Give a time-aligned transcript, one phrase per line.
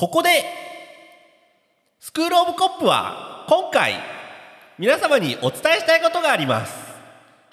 [0.00, 0.30] ここで
[1.98, 3.96] スクールオブコップは今回
[4.78, 6.74] 皆様にお伝えしたいことがあります。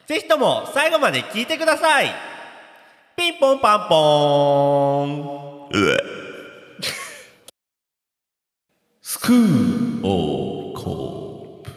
[0.05, 2.07] ぜひとも最後まで聞いてください。
[3.17, 5.99] ピンポンパンポーン。
[9.01, 11.71] スクールオブコップ。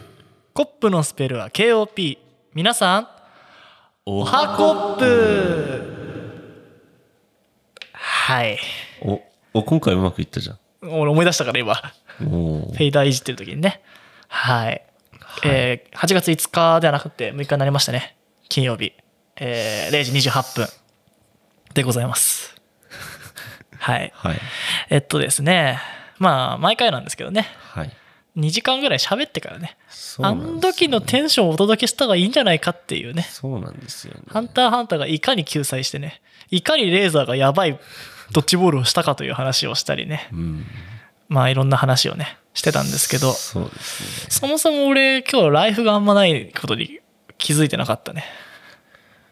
[0.53, 2.17] コップのスペルは KOP
[2.53, 3.09] 皆さん
[4.05, 5.83] おはコップ
[7.91, 8.57] はい。
[9.01, 9.19] お
[9.53, 11.75] お今回うまくいったじゃん俺思い出したから今。
[12.17, 13.81] フおェイダーいじってる時にね。
[14.27, 14.83] はい、
[15.43, 18.17] えー8月5日ではなくて6日になりましたね。
[18.49, 18.93] 金曜日、
[19.37, 20.67] えー0時28分。
[21.73, 22.55] でございます。
[23.77, 24.11] はい。
[24.15, 24.39] はい。
[24.89, 25.79] えっとですね。
[26.17, 27.47] まあ毎回なんですけどね。
[27.59, 27.91] はい。
[28.37, 29.77] 2時間ぐらい喋ってからね。
[29.87, 33.23] あそうなんですの時のテンションをお届けした方がいいんじゃないかっていうね。
[33.23, 34.21] そうなんですよね。
[34.29, 37.79] ハンターハンターがいかに救済してね、いかにレーザーがやばい
[38.31, 40.65] ドッジボールをしたかという話をしたりね、うん
[41.27, 43.67] まあいろんな話をね、してたんですけど、そね
[44.29, 46.99] そもそも俺今日ライフがあんまないことに
[47.37, 48.25] 気づいてなかったね。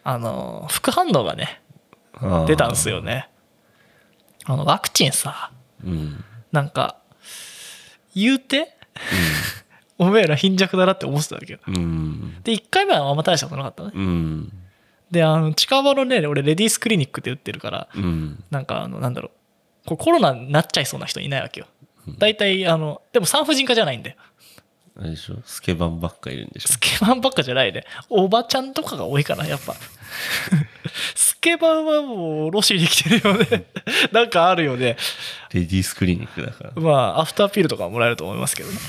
[0.06, 1.62] あの、副反応がね、
[2.48, 3.30] 出たんですよね。
[4.46, 5.52] あの、ワクチンさ、
[5.86, 6.98] うんなんか、
[8.16, 8.76] 言うて、
[10.00, 11.60] おめえら貧弱だなって思ってたわけよ。
[11.68, 13.92] うんで、1回目はあんま大したことなかったね。
[13.94, 14.54] うん
[15.12, 18.44] で、あの、近場のね、俺レディースクリニックで打ってるから、うん。
[18.52, 19.32] なんかあのなんだろ
[19.86, 19.90] う。
[19.90, 21.68] こうコロナになっちゃいそうな人いないわけよ。
[22.18, 24.16] 大体あのでも産婦人科じゃないんだよ
[25.00, 25.38] あれでしょ？
[25.46, 26.68] スケバンばっかいるんでしょ？
[26.74, 29.76] スケバンばっかじゃないでおばちゃんとかが多いかなやっぱ。
[31.16, 33.66] スケバンはもうロシに来てるよね。
[34.12, 34.98] なんかあるよね。
[35.54, 36.72] レディースクリニックだから。
[36.82, 38.82] まあアフターピルとかはもらえると思いますけどね、ま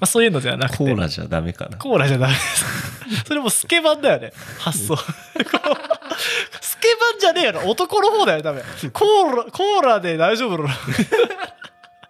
[0.00, 0.76] あ、そういうのではなくて。
[0.78, 1.76] コーラじゃダメかな。
[1.76, 3.24] コーラじゃダメです。
[3.26, 4.32] それもスケバンだよね。
[4.58, 4.96] 発想。
[4.96, 7.60] スケバンじゃねえよな。
[7.64, 10.68] 男の方だよ多分コーラコーラで大丈夫なの。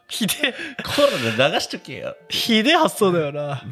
[0.08, 0.54] ひでえ。
[0.82, 2.16] コーラで流しとけよ。
[2.28, 3.62] ひでえ発想だよな、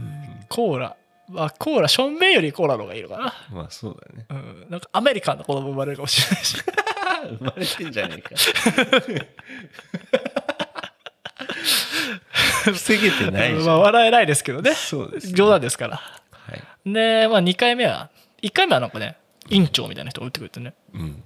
[0.48, 0.96] コーラ。
[1.28, 3.34] まあコーラ正面よりコーラの方がいいのかな。
[3.50, 4.26] まあそうだね。
[4.30, 4.66] うん。
[4.70, 6.56] なんかアメリカンな子供生まれるかもしれないし。
[7.38, 8.30] 生まれてんじゃねえか
[12.72, 14.74] 防げてないじまあ笑えないですけどね。
[14.74, 15.32] そうですね。
[15.34, 15.96] 冗談ですから。
[15.96, 16.92] はい。
[16.92, 18.10] でまあ2回目は
[18.42, 19.16] 1回目はなんかね
[19.48, 20.74] 院長みたいな人が打ってくれてね。
[20.94, 21.22] うん。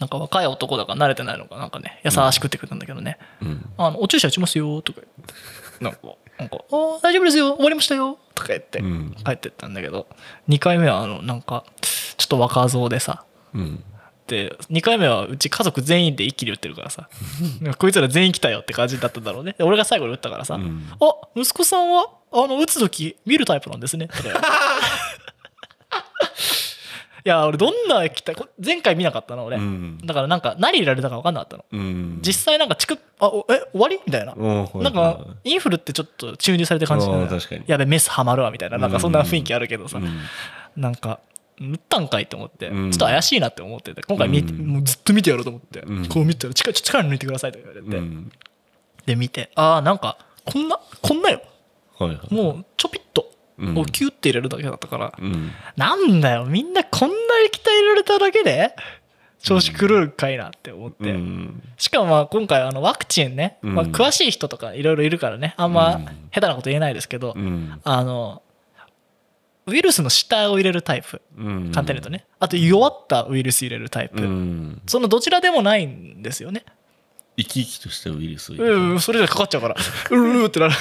[0.00, 3.70] なんか若い男だから慣れてないのかなんかね優しく打ってくれたんだけどね、うん。
[3.78, 5.98] あのお注射打ちますよとか言ってなんか
[6.38, 9.14] なんか「あ大丈夫ですよ終わりましたよ」とか言ってうん。
[9.24, 10.08] 帰ってったんだけど
[10.48, 11.64] 2回目はあのなんか
[12.16, 13.24] ちょっと若造でさ
[13.54, 13.84] うん
[14.26, 17.08] で2回目はうち家族全員で一気に打ってるからさ。
[17.78, 19.54] こいつら全員来たよって感じだったんだろうね。
[19.58, 24.28] で俺が最後に打ったからさ「うんあ息子さんはあの打つ時見るタイプなんですね」とか
[27.26, 29.98] いや俺どんな液体こ前回見なかったの俺、うん。
[30.04, 31.64] だからなんか何入れられたか分かんなかったの。
[31.72, 32.18] うん。
[32.20, 33.98] 実際なんかチクッあおえ終わり？
[34.04, 34.34] みたいな。
[34.34, 37.62] なんかインフルってちょっと注入されてる感じ確かに。
[37.66, 38.76] やべメスハマるわみたいな。
[38.76, 40.20] なんかそんな雰囲気あるけどさ、うん。
[40.76, 41.20] なんか
[41.60, 42.90] 打ったんかいって思って、うん。
[42.90, 46.06] ちょっと怪しいなって思ってて今回見もうずっと見てやろうと思って、うん。
[46.08, 48.32] こう見たら力力抜いてくださいとか言われて、うん。
[49.06, 51.42] で見てああなんかこんなこんなよ。
[52.30, 55.50] もうちょぴっとうんをキュッて入れるだけだったから、うん。
[55.76, 57.14] なんだよみんなこんな
[57.46, 58.74] 液体入れられただけで
[59.40, 61.62] 調子狂うんかいなって思って、うん。
[61.76, 63.74] しかもまあ今回あのワクチンね、うん。
[63.74, 66.04] まあ、詳しい人とかいろいろいるからねあんまうん。
[66.32, 67.80] 下手なこと言えないですけど、うん。
[67.84, 68.42] あの
[69.66, 71.22] ウイルスの死体を入れるタイプ。
[71.36, 71.72] うん。
[71.72, 72.26] 簡単に言うとね。
[72.38, 74.82] あと弱ったウイルス入れるタイプ、うん。
[74.86, 76.64] そのどちらでもないんですよね。
[77.36, 79.76] 生き生きとしたウイルスを入れるうんそれじゃかかっちゃうから。
[80.10, 80.74] うるるってなる。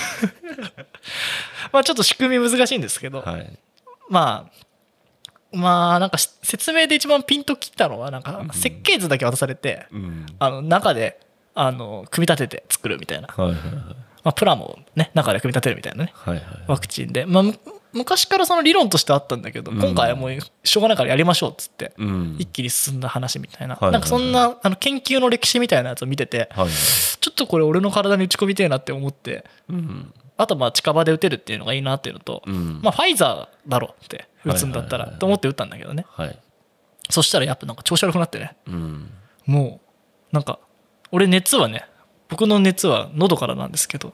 [1.71, 3.57] まあちょっと仕組み難しいんですけど、はい。
[4.09, 10.25] まあまあなんかし説明で一番ピンときたのはなんか設計図だけ渡されて、うん。
[10.39, 11.19] あの中で
[11.55, 13.71] あの組み立てて作るみたいな、はいはいはい。
[14.23, 16.11] まあ、プラモをね中で組み立てるみたいなね。
[16.13, 17.57] はいはいワクチンで、まあ、む
[17.93, 19.79] 昔からその理論としてあったんだけど、うん。
[19.79, 22.35] 今回はもうしょうがないからやりましょうっつって、うん。
[22.39, 23.93] 一気に進んだ話みたいな、はいはいはい。
[23.93, 26.69] なんかそんなあの研究の歴史みたいなやつを見てて、はいはい
[27.23, 30.13] ちょっとこれ俺の体に打ち込みてえなって思ってうん。
[30.35, 32.81] あとまあ近場で打てるっていうのがいいなっていうのと、うん。
[32.83, 36.06] まあ、ファイザーだろって打つんだったらと思って打ったんだけどね。
[36.09, 36.39] はい。
[37.09, 38.57] そしたらやっぱなんか調子悪くなってね。
[38.68, 39.12] うん。
[39.45, 39.79] も
[40.31, 40.59] うなんか
[41.12, 41.85] 俺熱はね
[42.29, 44.13] 僕の熱は喉からなんですけど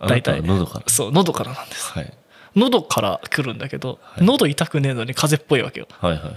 [0.00, 0.88] 大体は喉から？
[0.88, 1.92] そう喉からなんです。
[1.92, 2.12] はい
[2.56, 4.24] 喉から来るんだけど、はい。
[4.24, 5.86] 喉痛くねえのに風邪っぽいわけよ。
[6.00, 6.34] はいはいはい。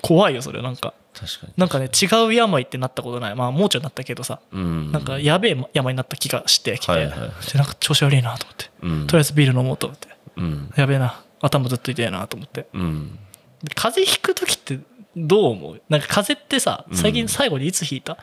[0.00, 0.94] 怖いよそれなんか。
[1.14, 1.52] 確かに。
[1.56, 3.34] なんかね違う病ってなったことない。
[3.34, 4.92] まあ盲腸になったけどさ、うん。
[4.92, 7.30] なんかやべえ病になった気がしてきて、はいはいはい。
[7.52, 9.06] でなんか調子悪いなと思って、うん。
[9.06, 10.08] とりあえずビール飲もうと思って。
[10.36, 10.72] うん。
[10.76, 12.66] やべえな頭ずっと痛えなと思って。
[12.74, 13.18] うん。
[13.62, 14.78] で風邪ひく時って
[15.16, 15.82] どう思う？
[15.88, 18.16] なんか風邪ってさ最近最後にいつひいた、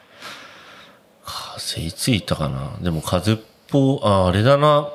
[1.23, 2.77] 風邪いついたかな？
[2.81, 4.89] でも風邪っぽああれだな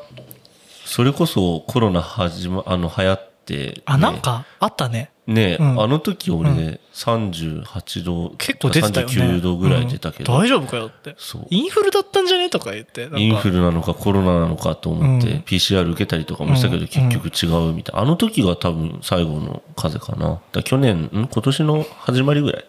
[0.94, 5.10] それこそコロナ始まあの流行って、あなんかあったね。
[5.26, 5.82] ね、うん。
[5.82, 9.12] あの時俺、う38度結構出てたよね。
[9.12, 10.38] 39度ぐらい出たけど、うん。
[10.42, 11.16] 大丈夫かよって。
[11.18, 11.46] そう。
[11.50, 12.48] インフルだったんじゃね？
[12.48, 15.40] とか言ってインフルなのかコロナなのかと思って、うん。
[15.40, 16.86] PCR 受けたりとかもしたけど、うん。
[16.86, 18.02] 結局違うみたいな。
[18.02, 20.40] あの時が多分最後の風邪かな。
[20.52, 21.26] だ去年ん？
[21.26, 22.64] 今年の始まりぐらい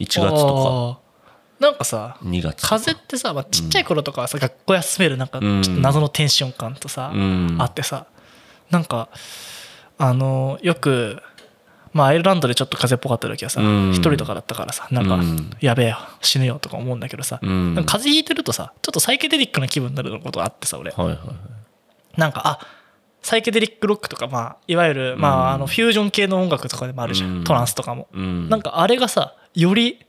[0.00, 0.34] ？1月とか。
[0.34, 1.03] あー
[1.64, 2.68] なんかさ2月とか。
[2.68, 7.56] 風邪ってさ、まあ、ちっちゃい頃とかはさ、学校休めるなんかちょっと謎のテンション感とさ、うん。
[7.58, 8.06] あってさ
[8.70, 9.08] なんか
[9.96, 11.22] あのよく
[11.92, 13.90] まあアイルランドでちょっと風邪っぽかった時はさうん。
[13.92, 15.50] 一、人とかだったからさなんか、うん。
[15.60, 20.90] やべえよ死ぬよとか思うんだけどさ、風邪ひいてるとさちょっとサイケデリックな気分になることがあってさ俺。
[20.90, 21.26] はいはいはい。
[22.20, 22.84] なんかあ
[23.22, 27.44] サイケデリックロックとか、まあ、いわゆる、まあ、あのフュージョン系の音楽とかでもあるじゃん、うん。
[27.44, 28.50] トランスとかも、うん。
[28.50, 30.03] なんかあれがさより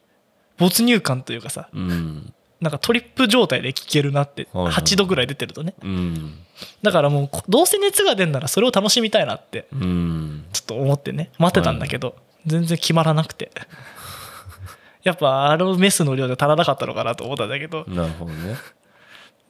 [0.58, 2.34] 没入感というかさうん。
[2.62, 5.76] なんかトリップ状態で聴けるなってはいはい8度ぐらい出てるとね。
[5.84, 6.34] うん。
[6.82, 10.46] だからもうこどうせ熱が出んならそれを楽しみたいなってうん。
[10.54, 11.32] ちょっと思ってね。
[11.38, 12.16] 待ってたんだけど
[12.46, 13.52] 全然決まらなくて。
[15.04, 17.86] やっぱあのメスの量で足らなかったのかなと思ったんだけど。
[17.88, 18.56] なるほどね。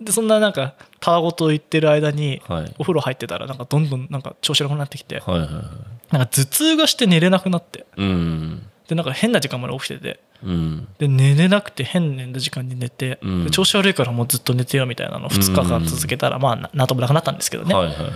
[0.02, 2.74] でそんななんかたわごと言ってる間にはい。
[2.78, 7.86] お風呂入ってたらなんかどんどんなんか調子が良くなってきてなんか頭痛がして寝れなくなって。
[7.96, 8.68] うん。
[8.90, 10.88] でなんか変な時間まで起きててうん。
[10.97, 13.44] で寝れなくて変な時間に寝て、うん。
[13.45, 18.12] で調子悪いからもうずっと寝てよみたいなのを2日間続けたら、まあななんともなくなったんですけどね、はいはいはい。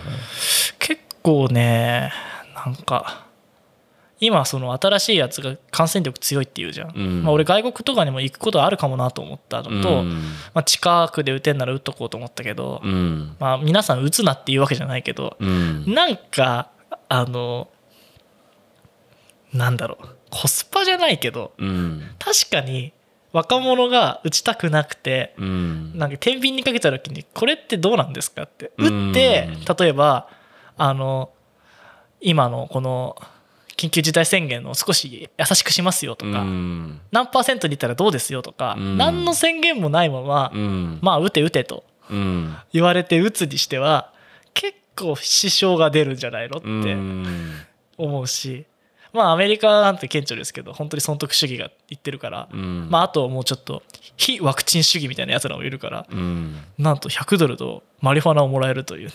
[0.80, 2.12] 結構ね
[2.56, 3.26] なんか
[4.20, 7.24] 今その新しいやつが感染力強いっていうじゃん、うん。
[7.24, 10.10] まあ、俺外国とかにも行くことあるかもなと思ったのと、うん。
[10.54, 13.36] まあ、近くで打てんなら打っとこうと思ったけど、うん。
[13.40, 15.94] まあ、皆さん打つなっていうわけじゃないけど、うん。
[15.94, 16.70] なんか
[17.08, 17.70] あの
[19.54, 22.04] なんだろうコスパじゃないけどうん。
[22.20, 22.94] 確かに
[23.32, 25.98] 若者が打ちたくなくてうん。
[25.98, 28.72] なんか天秤にかけた時にこれってどうなんですかって。
[28.78, 29.08] うん。
[29.10, 29.50] 打って
[29.80, 30.28] 例えば
[30.78, 31.32] あの
[32.22, 33.16] 今のこの
[33.78, 37.00] 緊急事態宣言を少し優しくしますよとか、うん。
[37.12, 38.98] 何パーセントにいったらどうですよとか、うん。
[38.98, 41.00] 何の宣言もないまま、うん。
[41.02, 42.58] まあ打て打てとうん。
[42.74, 44.12] 言われて打つにしては
[44.54, 47.26] 結構支障が出るんじゃないのうってん。
[47.98, 48.66] 思うし、
[49.14, 52.88] まあアメリカなんて顕著ですけど本当に損得主義が言ってるから、うん。
[52.90, 53.84] まああともうちょっと
[54.18, 56.58] 非ワクチン主義みたいなやつらもいるからうん。
[56.78, 59.14] なんと100ドルとマリファナをもらえるというね。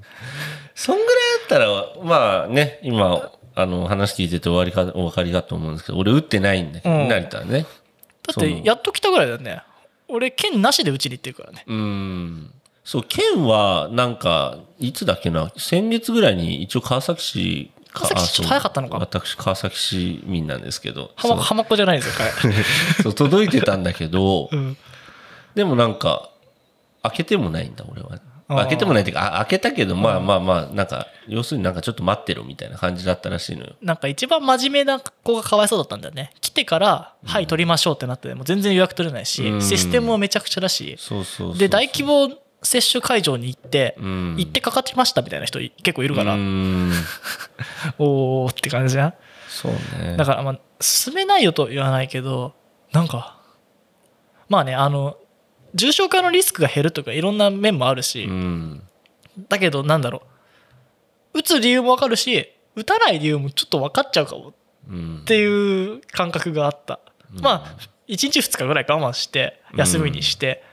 [0.74, 7.08] そんぐらいだったらまあね今あの話聞いてて終わりかお分かりかと思うんですけど俺打ってないんだけど、うん。
[7.08, 7.66] 成田はね。
[8.26, 9.62] だってやっと来たぐらいだよね。
[10.08, 11.64] 俺券なしでうちに行ってるからね。
[11.66, 12.52] うん。
[12.84, 18.98] そう県はなんかいつだっけな先月ぐらいに一応川崎市川崎市早かったのか？
[18.98, 21.10] 私川崎市民なんですけど。
[21.16, 22.32] 浜浜っ子じゃないですよかい、
[23.02, 24.76] そう届いてたんだけどうん、
[25.54, 26.30] でもなんか
[27.02, 28.18] 開けてもないんだ俺は。
[28.48, 33.74] 開けてもないっていうかあ開けたけどまあまあまあなんか要するになんかちょっと待ってろみたいな感じだったらしいのよ。
[33.82, 36.32] なんか一番真面目な子がかわいそうだったんだよね。
[36.40, 39.60] 来てから「はい取りましょう」ってなってもう全然予約取れないし、うん。
[39.60, 40.96] システムもめちゃくちゃだし。
[40.98, 41.58] そうそうそう。
[41.58, 42.30] で大規模
[42.62, 44.36] 接種会場に行って、うん。
[44.36, 46.92] 行ってかかってましたみたいな人結構いるから、うん。
[47.98, 49.14] おーって感じじゃん？
[49.48, 49.72] そう
[50.02, 50.16] ね。
[50.16, 52.54] だからまあ進めないよとは言わないけど
[52.92, 53.40] なんか
[54.48, 55.16] まあねあの
[55.74, 58.82] 重症化のリスクが減るとかいろんな面もあるし、うん。
[59.48, 60.22] だけどなんだろ
[61.34, 61.38] う。
[61.38, 64.54] 打つ理由も分かるし打たない理由もちょっと分かっちゃうかも
[64.88, 65.18] うん。
[65.22, 66.98] っていう感覚があった、
[67.40, 67.76] まあ
[68.08, 70.64] 1日2日ぐらい我慢して休みにして、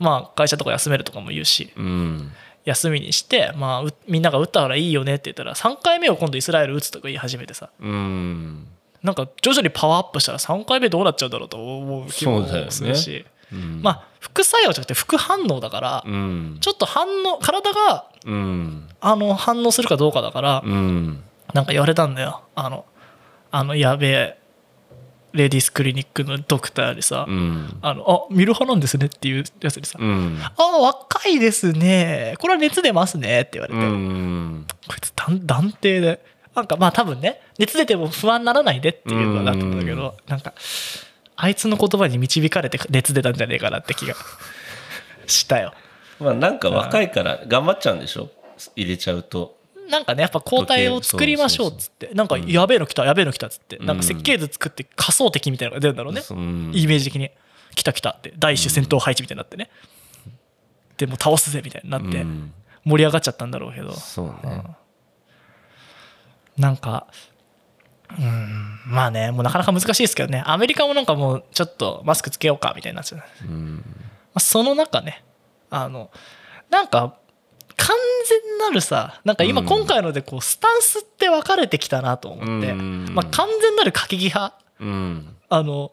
[0.00, 2.32] まあ会社とか休めるとかも言うしうん。
[2.64, 7.70] 休みにして、まあ、うみんなが打ったからいいよねって言ったら3回目を今度イスラエル打つとか言い始めてさ。
[7.80, 8.66] うん。
[9.02, 13.80] なんか徐々にパワーアップしたら3回目どうなっちゃうんだろうと思う気もするし、うん。
[13.82, 16.58] まあ副作用じゃなくて副反応だから、うん。
[16.60, 18.88] ちょっと反応体がうん。
[19.00, 21.22] あの反応するかどうかだから、うん。
[21.54, 22.42] なんか言われたんだよ。
[22.54, 22.84] あの
[23.50, 24.39] あのやべえ
[25.32, 27.78] レディースクリニックのドクターにさ、うん。
[27.82, 30.38] あのあ見る派なんですねっていうやつにさ、うん。
[30.40, 32.34] あ若いですね。
[32.38, 34.66] これは熱出ますねって言われて、うん。
[34.88, 36.24] こいつ断断定で。
[36.52, 40.52] なんかまあ多分ね熱出ても不安にならないでっていうのはなったんだけどなんか
[41.36, 44.16] あいつの言葉に導かれて熱出たんじゃねえかなって気が
[45.28, 45.72] したよ。
[46.18, 48.30] まあなんか若いから頑張っちゃうんでしょ？
[48.74, 49.59] 入れちゃうと
[49.90, 56.22] なんかねやっぱ抗体を作りましょうっつってなんかやべえの来たやべえの来たっつってなんか設計図作って仮想敵みたいなのが出るんだろうね。
[56.30, 56.72] うん。
[56.74, 57.30] イメージ的に。
[57.74, 59.70] 来た来たって第一種戦闘配置みたいになってね。
[60.96, 62.52] でもう倒すぜみたいになってうん。
[62.84, 63.92] 盛り上がっちゃったんだろうけど。
[63.92, 64.64] そうね。
[66.56, 67.06] なんか
[68.18, 70.42] うんまあねもうなかなか難しいですけどね。
[70.46, 73.22] アメリカもなんかもうちょっとマスクつけようかみたいになっちゃう。
[73.44, 73.84] うん。
[74.34, 75.24] あその中ね
[75.70, 76.10] あの
[76.70, 77.16] なんか
[78.58, 79.66] なるさなんか今うん。
[79.66, 83.06] 今回のでこうスタンスって分かれてきたなと思って、うん。
[83.12, 84.58] まあ、完全なる過激派。
[84.80, 85.36] うん。
[85.48, 85.92] あの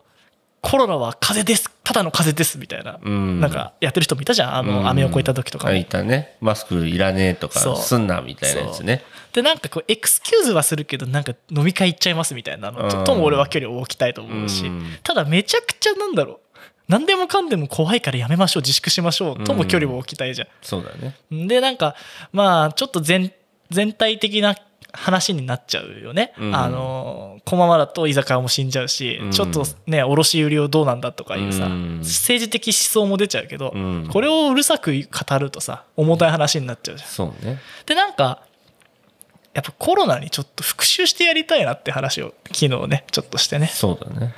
[0.61, 1.71] コロナは風邪です。
[1.83, 3.39] ただの風邪ですみたいな、うん。
[3.39, 4.55] なんかやってる人もいたじゃん。
[4.55, 4.87] あの、うん。
[4.87, 6.35] アメ横行った時とかいたね。
[6.41, 9.03] マスクいらねえとかすんなみたいなやつね。
[9.33, 14.83] でなんかこうエクスキューズはするけどなんか飲み会行っちゃいますみたいなのと,、も俺は距離を置きたいと思うし、うん。
[15.03, 16.39] ただめちゃくちゃなんだろう
[16.87, 21.15] 何でもかんでも怖いからやめましょう自粛しましょうとも距離を置きたいじゃん、そうだね。
[21.47, 21.95] でなんか
[22.31, 23.31] まあちょっと全
[23.69, 24.55] 全体的な
[24.93, 26.55] 話になっちゃうよね、うん。
[26.55, 29.31] あのこのままだと居酒屋も死んじゃうし、うん。
[29.31, 31.99] ちょっとね卸売をどうなんだとかいうさ、うん。
[31.99, 34.07] 政治的思想も出ちゃうけど、うん。
[34.09, 37.09] これをうるさく語るとさ重たい話になっちゃうじゃん。
[37.09, 37.59] そうね。
[37.85, 38.41] でなんか
[39.53, 43.67] やっぱコロナにちょっと復習してやりたいなって話を昨日ねちょっとしてね。
[43.67, 44.33] そうだね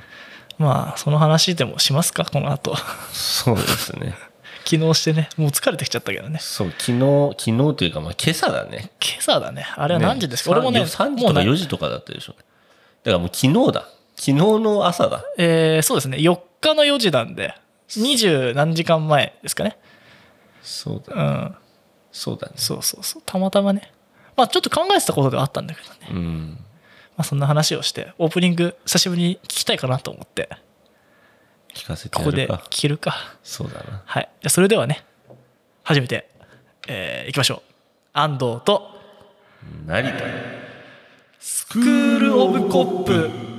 [0.60, 2.76] まあその話でもしますかこの後。
[3.12, 4.14] そうですね。
[4.66, 6.38] 昨日してねもう疲れてきちゃったけどね。
[6.38, 8.90] そう昨日昨日というかまあ今朝だね。
[9.00, 9.66] 今朝だね。
[9.74, 12.34] あれは何時ですか、ね俺もね3時とかもうね4時とかだったでしょ。
[12.34, 12.46] だか
[13.12, 13.88] らもう昨日だ。
[14.16, 15.24] 昨日の朝だ。
[15.38, 16.18] えーそうですね。
[16.18, 17.54] 4日の4時なんで
[17.88, 19.78] 20何時間前ですかね。
[20.62, 21.56] そうだうん。
[22.12, 22.52] そうだね。
[22.56, 23.22] そうそうそう。
[23.24, 23.90] たまたまね。
[24.36, 26.58] まあちょっと考えてたことではあったんだけどね、うん
[27.16, 30.48] まあ、そんな話をしてオープニング久しぶりに聞きたいかなと思って。
[31.74, 33.14] 聞かせてここで聞けるか。
[33.42, 34.02] そうだな。
[34.04, 34.28] はい。
[34.40, 35.04] じゃあそれではね
[35.82, 36.28] 初めて、
[36.88, 37.60] えー、いきましょう。
[38.12, 38.90] 安藤と
[39.86, 40.18] 成田。
[41.38, 43.49] スクール・オブ・コップ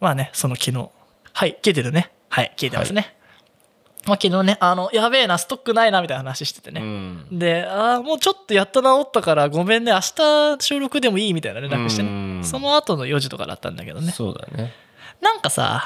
[0.00, 0.90] まあねその昨日。
[1.32, 2.10] はい聞いてるね。
[2.28, 3.16] はい聞いてますね、
[4.06, 7.38] まあ昨日ねあのやべえなストックないなみたいな話しててうね、ん。
[7.38, 12.40] でああもうちょっとやっと治ったからごめんね明日収録でもいいみたいな連絡してうん。
[12.40, 14.12] ねその後の4時とかだったんだけどね。
[14.12, 14.72] そうだね。
[15.20, 15.84] なんかさ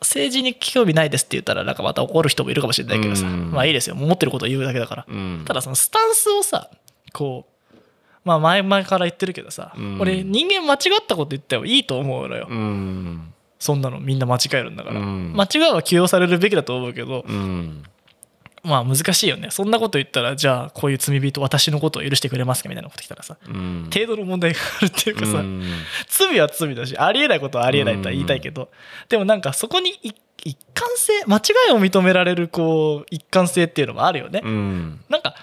[0.00, 3.26] 政治に興味ないですって言ったらなんかまた怒る人もいるかもしれないけどさ。
[3.26, 3.50] うん。
[3.50, 3.96] まあいいですよ。
[3.96, 5.06] 思ってることを言うだけだから。
[5.08, 5.44] うん。
[5.46, 6.70] ただそのスタンスをさ
[7.12, 7.74] こう
[8.24, 10.00] まあ前々から言ってるけどさ、うん。
[10.00, 13.33] 俺人間間違ったこと言ってもいいと思うのよ、うん
[13.64, 15.32] そんなのみんな間違えるんだから、うん。
[15.34, 17.82] 間違いは許容されるべきだと思うけど、うん。
[18.62, 19.48] まあ難しいよね。
[19.50, 23.38] そんなこと言ったらじゃあこういう罪人私のことを許してくれますかみたいなこと来たらさ。
[23.48, 23.90] うん。
[23.90, 25.62] 程度の問題があるっていうかさ、うん。
[26.08, 28.68] 罪は罪だしありえないことはありえないとは言いたいけど、
[29.08, 30.12] でもなんかそこにい
[30.44, 31.40] 一貫性間違
[31.70, 35.00] いを認められるこう一貫性っていうのもあるよね、うん。
[35.08, 35.34] なんか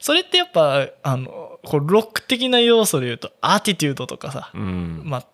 [0.00, 5.02] それってやっぱあのこうロック的な要素で言うとアーティテュードとかさ、うん。
[5.04, 5.28] まあた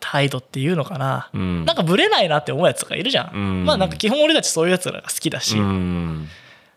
[0.00, 1.64] 態度っていうのかな、うん。
[1.64, 3.64] なんかブレないなって思うやつとかいるじゃん、うん。
[3.64, 6.28] まあなんか基本俺たちそういうやつらが好きだし、うん。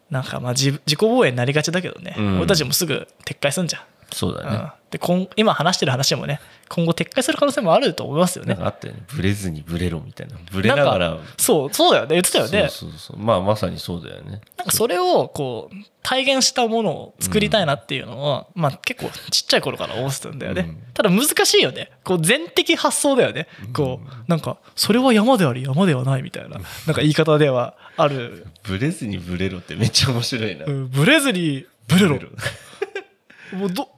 [0.10, 2.38] なんかまあ自自己防衛になりがちだけどね、うん。
[2.38, 3.82] 俺たちもすぐ撤回すんじゃん、
[4.12, 4.58] そうだね。
[4.58, 8.54] うん、で今今話してる話もね今後撤回する可能性もあると思いますよね。
[8.54, 9.04] なんかあったよね。
[9.16, 10.38] ブレずにブレろみたいな。
[10.52, 11.18] ブレながら。
[11.38, 12.10] そうそうだよね。
[12.16, 12.70] 言ってたよね。
[12.70, 13.18] そうそうそう。
[13.18, 14.42] まあまさにそうだよね。
[14.58, 20.78] なんかそれをこう体現したものを作りたいなっていうのは、まあ結構ちっちゃい頃から思ってたんだよね、うん。
[20.94, 21.92] ただ難しいよね。
[22.04, 23.48] こう全的発想だよね。
[23.74, 26.62] こうなんかそれは山であり山ではないみたいななん
[26.96, 30.66] か言い方ではある、ブレずにブレろってめっちゃ面白いな。
[30.66, 32.18] うんブレずにブレろ。
[33.58, 33.90] もうど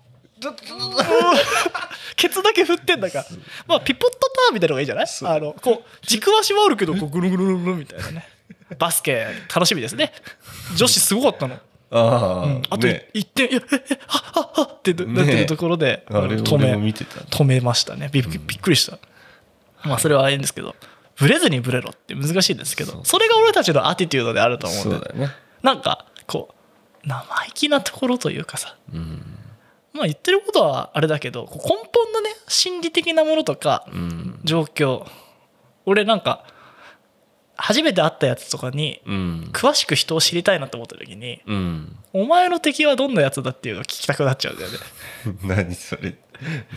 [2.15, 3.25] ケツだけ振ってんだか
[3.67, 5.07] まあピポットターンみたいなのがいいんじゃない？
[5.38, 8.27] あのこう軸足はあるけどこうぐるぐるぐるぐるみたいなね。
[8.79, 10.12] バスケ楽しみですね。
[10.75, 11.59] 女子すごかったの。
[11.91, 13.09] ああ、あとね。
[13.13, 18.09] 一点いやええはっはっはってなってるところで、止め止めましたね。
[18.12, 18.97] びっびっくりした、
[19.83, 20.75] まあそれはあれですけど
[21.17, 24.95] ブレずにブレろって難しいですけどそれが俺たちのアティテュードであると思うんで。
[24.95, 25.33] そうだよね。
[25.62, 26.55] なんかこ
[27.05, 28.75] う生意気なところというかさ。
[28.91, 29.38] うん
[29.93, 34.39] まあ言ってることはあれだけど根本のね心理的なものとかうん。
[34.43, 35.05] 状況。
[35.85, 36.45] 俺なんか
[37.55, 39.50] 初めて会ったやつとかにうん。
[39.53, 41.97] 詳しく人を知りたいなと思った時にうん。
[42.13, 44.77] お前の敵はどんなやつだっていうのを聞きたくなっちゃうんだよね。
[45.63, 46.15] 何それ？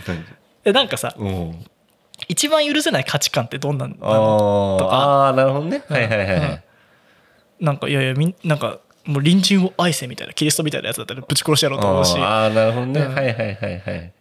[0.07, 0.23] 何？
[0.65, 1.65] えなんかさうん。
[2.27, 4.95] 一番許せない価値観ってどんなんなあのとか。
[4.95, 4.97] ー
[5.29, 5.83] あーなるほどね。
[5.89, 6.53] はいはいはいはうん。
[6.53, 6.59] い
[7.59, 12.17] なんかいやいやみんなんかもう隣人を愛せみたいなキリストみたいなやつだったらぶち殺してやろうと思うし。
[12.17, 13.01] ああなるほどね。
[13.01, 13.15] うん。
[13.15, 14.13] はいはいはいはい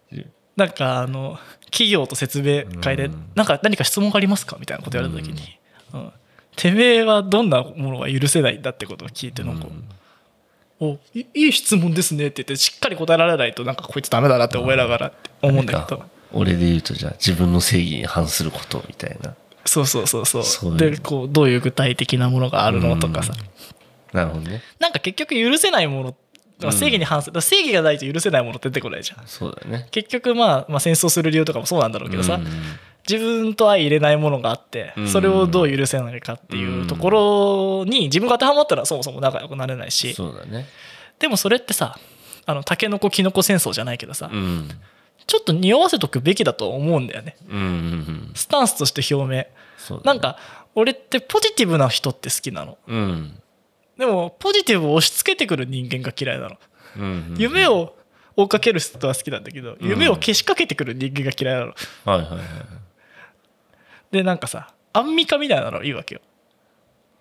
[0.57, 3.31] なんかあの企業と説明会でうん。
[3.35, 5.59] なんか何か質問がありますかみたいなこと言われた時に、
[5.93, 6.13] うん。
[6.57, 9.67] てめえはどんなものが許せないんだってことを聞いてなんか、
[10.81, 16.05] おいいい質問ですねって言ってしっかり答えられないとなんかこいつダメだなって思いながらって思うんだけど。
[16.33, 19.35] 俺で言うとじゃあ自分の正義に反することみたいな。
[19.65, 20.45] そうそうそうそう。
[20.45, 20.79] そういう。
[20.79, 23.35] でこうどういう具体的なものがあるのとかさ
[24.13, 24.63] なるほどね。
[24.79, 26.17] なんか結局許せないもの
[26.63, 26.73] うん。
[26.73, 27.41] 正義に反する。
[27.41, 29.27] 正義がないと許せないものって出てこないじゃん。
[29.27, 29.89] そうだね。
[29.91, 32.47] 結局まあ、まあ、戦争する理由とかもそうなんだろうけどさ、うん
[33.09, 40.13] 自分と相入れないものがあってうんそれをどう許せないかっていうところに自分が当てはまったらそもそも仲良くなれないし。
[40.15, 40.67] そうだね。
[41.21, 41.99] でもそれってさ
[42.47, 44.69] あのタケノコキノコ戦争じゃないけどさうん。
[45.27, 47.37] ちょっと匂わせとくべきだと思うんだよね。
[47.49, 49.37] うんうんうんスタンスとして表明。
[49.37, 49.51] ね。
[50.05, 50.37] なんか
[50.75, 52.77] 俺ってポジティブな人って好きなの。
[52.89, 53.39] うん
[53.99, 56.57] でもポジティブを押し付けてくる人間が嫌いなの。
[56.97, 57.95] うんうん夢を
[58.37, 61.75] 追っかける人は好きなんだけど夢をけしかけてくる人間が嫌いなの。
[62.05, 62.41] はいはいはい。
[64.11, 66.21] でなんかさアンミカみたいなのいいわけよ。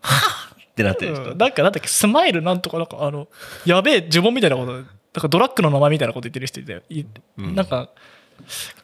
[0.04, 1.32] ってなってる人。
[1.32, 1.38] うん。
[1.38, 3.28] なんかなんだっけスマイルなんとかなんかあの
[3.66, 4.86] やべえ呪文みたいなことなん
[5.22, 6.82] かドラッグの名前みたいなこと言ってる人いたよ。
[6.90, 7.06] い
[7.38, 7.56] うん。
[7.56, 7.90] なんか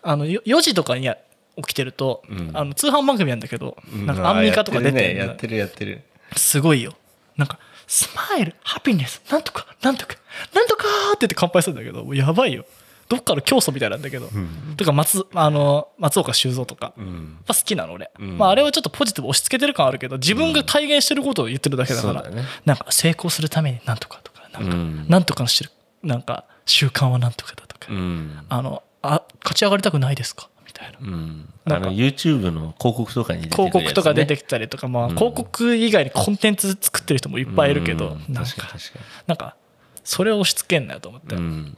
[0.01, 1.09] あのよ4時とかに
[1.57, 2.51] 起きてると、うん。
[2.53, 4.05] あの通販番組なんだけど、うん。
[4.05, 5.57] なんかアンミカとか出てるあーやってるね。
[5.59, 6.37] やってるやってる。
[6.37, 6.95] すごいよ。
[7.35, 7.59] なんか
[7.91, 10.15] スマイルハピネスなんとかなんとか
[10.53, 12.65] なんとかーって言って乾杯するんだけどもうやばいよ。
[13.09, 14.75] どっかの教祖みたいなんだけど、ん。
[14.77, 17.05] とか松あの松岡修造とか、うん。
[17.05, 18.37] やっぱ好きなの俺、うん。
[18.37, 22.47] まあ、あれはちょっとポジティブ押し付けてる感あるけど自分が体現してることを言ってるだけだから、そうだね。
[22.63, 25.71] なんか成功するためになんとかとかなんか、うんなんとかのしてる
[26.03, 28.45] なんか習慣はなんとかだとか、うん。
[28.47, 30.47] あのあ勝ち上がりたくないですか？
[30.71, 30.99] みたいな。
[30.99, 31.53] うん。
[31.65, 31.87] なんか。
[31.89, 35.15] あの YouTube の広告とかに出てね、広告とか出てきたりとか、まあ、うん。
[35.15, 38.33] 広告以外にコンテンツ作ってる人もいっぱいいるけど、うん。
[38.33, 39.55] なんか確かに確かなんか
[40.03, 41.75] それを押し付けんなよと思って、ま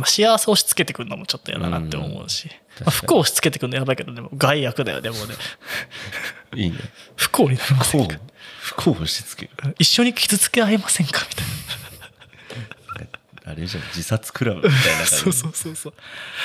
[0.00, 2.48] あ、幸せを押し付けてくるのもちょっと嫌だなって思うし、
[2.80, 5.34] まあ、不幸を押し付けてくるのやばいけどでも害悪だよでもね。
[6.54, 6.76] いいね。
[7.16, 8.18] 不幸になりま不幸せんか？
[8.60, 9.74] 不幸を押し付ける。
[9.78, 11.26] 一緒に傷つけ合いませんか？
[11.28, 11.46] みたい
[13.50, 15.16] あれじゃん自殺クラブみたいな感なじ。
[15.16, 15.92] そうそうそうそう。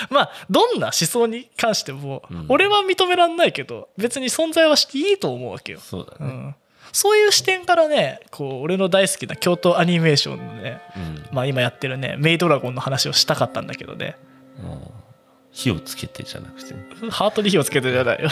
[0.10, 2.46] まあどんな思想に関しても、うん。
[2.50, 6.32] 俺は認めらんないけど別に存在はしていいと思うわけよ、そうだね。
[6.32, 6.56] うん、
[6.92, 11.26] そういう視点からねこう俺の大好きな京都アニメーションのね、うん。
[11.32, 14.16] まあ、今やってるねメイドラゴンの話をしたかったんだけどね。
[14.60, 15.04] うん
[15.56, 16.74] 火をつけてじゃなくて、
[17.04, 18.30] うんハートに火をつけてじゃないよ。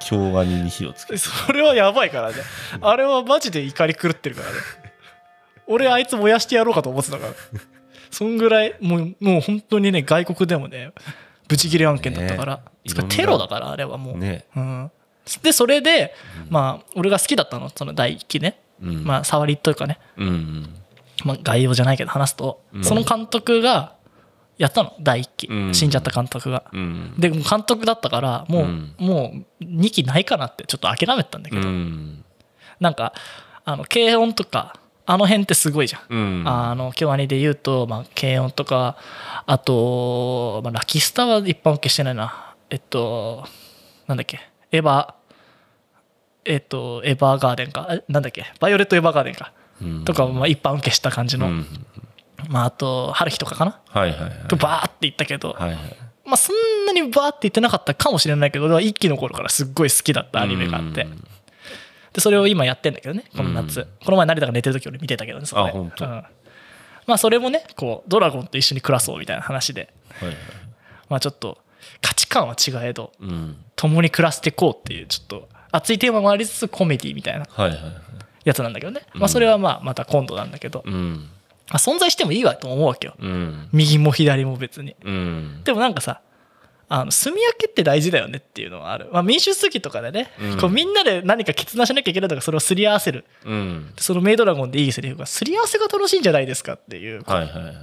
[0.00, 1.18] 京アニに火をつけて。
[1.18, 2.34] それはやばいからね。
[2.80, 4.54] あれはマジで怒り狂ってるからね。
[5.66, 7.32] 俺あいつ燃やしてやろうかと思ってたから
[8.14, 10.92] そんぐらいもうもう本当にね外国でもね
[11.48, 12.62] ブチギレ案件だったから、ね
[13.08, 14.90] テロだからあれはもう、ねうん、
[15.42, 16.12] でそれで、
[16.50, 19.04] まあ俺が好きだったのその第一期ね、うん。
[19.04, 20.74] まあ触りというかね、うんうん。
[21.24, 22.84] まあ、概要じゃないけど話すと、うん。
[22.84, 23.94] その監督が
[24.58, 25.74] やったの第一期、うん。
[25.74, 27.14] 死んじゃった監督が、うん。
[27.18, 28.94] で監督だったからもう、うん。
[28.98, 32.22] もう2期ないかなってちょっと諦めてたんだけうど、ん。
[32.80, 33.14] なんか
[33.64, 36.48] あの軽音とかあの辺ってすごいじゃん、うん。
[36.48, 38.96] あの京アニで言うと、まあ、軽音とか
[39.46, 42.54] あと、まあ、ラキスタは一般受けしてないな。
[42.70, 43.46] えっと
[44.06, 44.40] なんだっけ。
[44.72, 45.14] エヴァ
[46.46, 47.88] えっとエヴァーガーデンか。
[47.90, 48.46] えなんだっけ。
[48.60, 50.04] バイオレットエヴァーガーデンか、うん。
[50.04, 51.66] とかもまあ一般受けした感じの、うん。
[52.48, 53.80] まあ、あと春日とかかな。
[53.88, 55.78] はいはいはいとバーって言ったけど、はいはい。
[56.24, 61.24] まあ、そんなにバーって言ってなかったかもしれないけど俺は一期の頃からすっごい好きだったアニメがあって、うん
[62.14, 65.72] でそれを今やってんだけどねこの夏、うんこの前成田が寝てる時俺見てたけどねそこで。
[65.72, 65.90] うん。
[67.06, 69.92] まあそれもねこうドラゴンと一緒に暮らそうみたいな話で。
[70.20, 70.36] はいはい。
[71.10, 71.58] まあちょっと
[72.00, 73.56] 価値観は違えどうん。
[73.76, 77.92] 共に暮らしていこうっていうちょっと熱いテーマもありつつコメディみたいなはいはいはい。
[78.44, 81.30] やつなんだけどね、まあそれはまあまた今度なんだけど、うん。
[81.70, 83.14] まあ、存在してもいいわと思うわけよ。
[83.18, 83.68] うん。
[83.72, 84.94] 右も左も別に。
[85.02, 85.62] うん。
[85.64, 86.20] でもなんかさ
[86.88, 90.60] あの住み分けって大事だよねっていうのはある、まあ、民主主義とかでね、うん。
[90.60, 93.24] こうみんなで何か決断しなきゃいけないとかそれをすり合わせる。
[93.44, 93.92] うん。
[93.98, 97.74] そのメイドラゴンでいいセリフがすり合わせが楽しいんじゃないですかっていう、はいはいはい。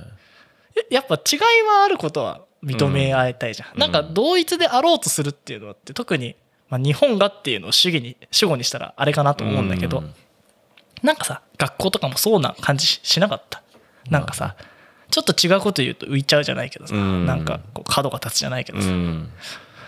[0.89, 3.79] やっぱ違いはあることは認め合いたいじゃん、うん。
[3.79, 6.35] なんか同一であろうとするっていうのって特に、
[6.69, 10.13] まあ、日本がっていうのを主義に主語にしたらあれかなと思うんだけど、うん。
[11.03, 13.63] なんかさ学校とかもそうな感じしなかった。
[14.09, 14.55] なんかさ
[15.11, 17.25] ちょっと違うこと言うと浮いちゃうじゃないけどさ、うん。
[17.25, 19.29] なんかこう角が立つじゃないけどさ、うん。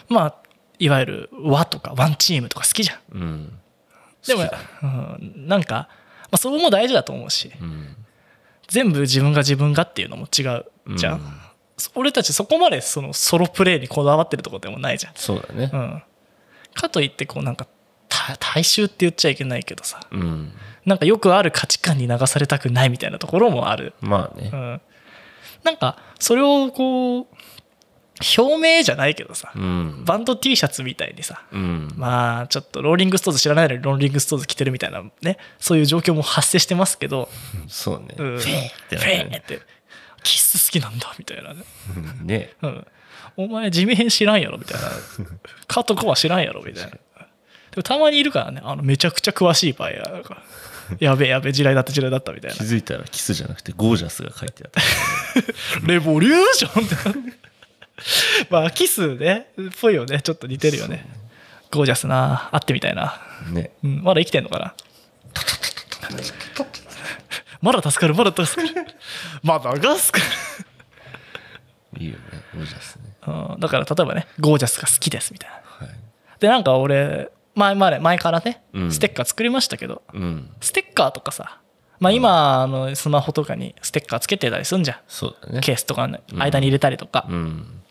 [0.10, 0.36] まあ
[0.80, 3.00] いわゆる和とかワンチームとか好きじゃん。
[3.14, 3.60] うん。
[4.28, 4.44] でも
[4.84, 5.90] うん、なんか、
[6.24, 7.96] まあ、それも大事だと思うしうん。
[8.68, 11.24] 全部自分が自分がっていうのも違うじゃん、うん。
[11.96, 15.70] 俺たちそこまでそのソロプレイにこだわってるとこでもないじゃん、そうだね。
[15.74, 16.04] うん、
[16.74, 17.68] かといってこうなんか
[18.08, 20.54] た大衆って言っちゃいけないけどさうん。
[20.86, 24.50] なんかよくある価値観に流されたくないみたいなところもある、まあね。
[24.52, 24.82] うん、
[25.64, 27.28] なんかそれをこう
[28.38, 30.04] 表明じゃないけどさ、うん。
[30.06, 31.90] バンド T シャツみたいにさ、うん。
[31.98, 37.30] まあちょっとローリングストーンズ知らないのにローリングストーンズ着てるみたいなねそういう状況も発生してますけど、
[37.68, 38.16] そうね。
[38.18, 39.62] うん、フェーってフェーって
[40.24, 41.64] キス好きなんだみたいなね、
[42.22, 42.28] うん。
[42.28, 42.54] ね。
[42.62, 42.88] うん、
[43.36, 44.88] お前地味編知らんやろみたいな。
[45.68, 46.92] カトコは知らんやろみたいな。
[46.92, 46.98] で
[47.78, 50.44] もたまにいるからねあのめちゃくちゃ詳しい場合やから
[51.00, 52.58] やべえやべえ地雷だった地雷だったみたいな。
[52.58, 54.82] 気づいたらキスじゃなくてゴージャスが書いてあった。
[55.88, 56.96] レボリューションって
[58.50, 60.22] まあキスねっぽいよね。
[60.22, 61.06] ちょっと似てるよね。
[61.72, 63.20] ゴージャスな会ってみたいな、
[63.50, 63.72] ね。
[63.84, 64.74] うん、まだ生きてんのかな？
[67.62, 68.88] まだ助かるまだ助かる。
[69.42, 70.20] まだガスか
[71.98, 72.20] いいよね
[72.54, 73.04] ゴージャスね。
[73.26, 75.56] うんだから例えばねゴージャスが好きですみたいな。
[75.88, 75.96] はい。
[76.40, 78.92] でなんか俺前まで前からねうん。
[78.92, 80.50] ステッカー作りましたけど、うん。
[80.62, 81.60] ステッカーとかさ
[82.00, 84.98] まあ今あのスマホとかにステッカーつけてたりすんじゃん。
[85.08, 85.62] そうだね。
[85.62, 87.82] ケースとかの間に入れたりとか、うん。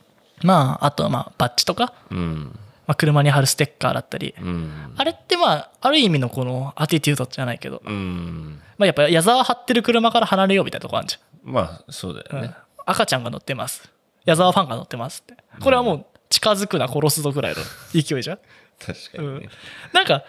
[0.42, 2.59] まああとまあバッジとか、うん。
[2.87, 4.92] まあ、車に貼るステッカーだったり、うん。
[4.96, 8.61] あれってまあある意味のこのアティテュードじゃないけど、うん。
[8.77, 12.48] まあ、やっぱ矢沢張ってる車から離れようみたいなとこあるじまあそうだゃん、よね。
[12.48, 12.55] うん。
[12.87, 13.88] 赤ちゃんが乗ってます。
[14.25, 15.42] 矢沢ファンが乗ってますって。
[15.61, 17.61] これはもう近づくな殺すぞぐらいの
[17.92, 18.38] 勢いじゃん、
[18.87, 19.49] 確かにね。
[19.92, 20.25] なんか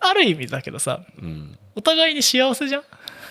[0.00, 1.58] ある意味だけどさうん。
[1.76, 2.82] お互いに幸せじゃん？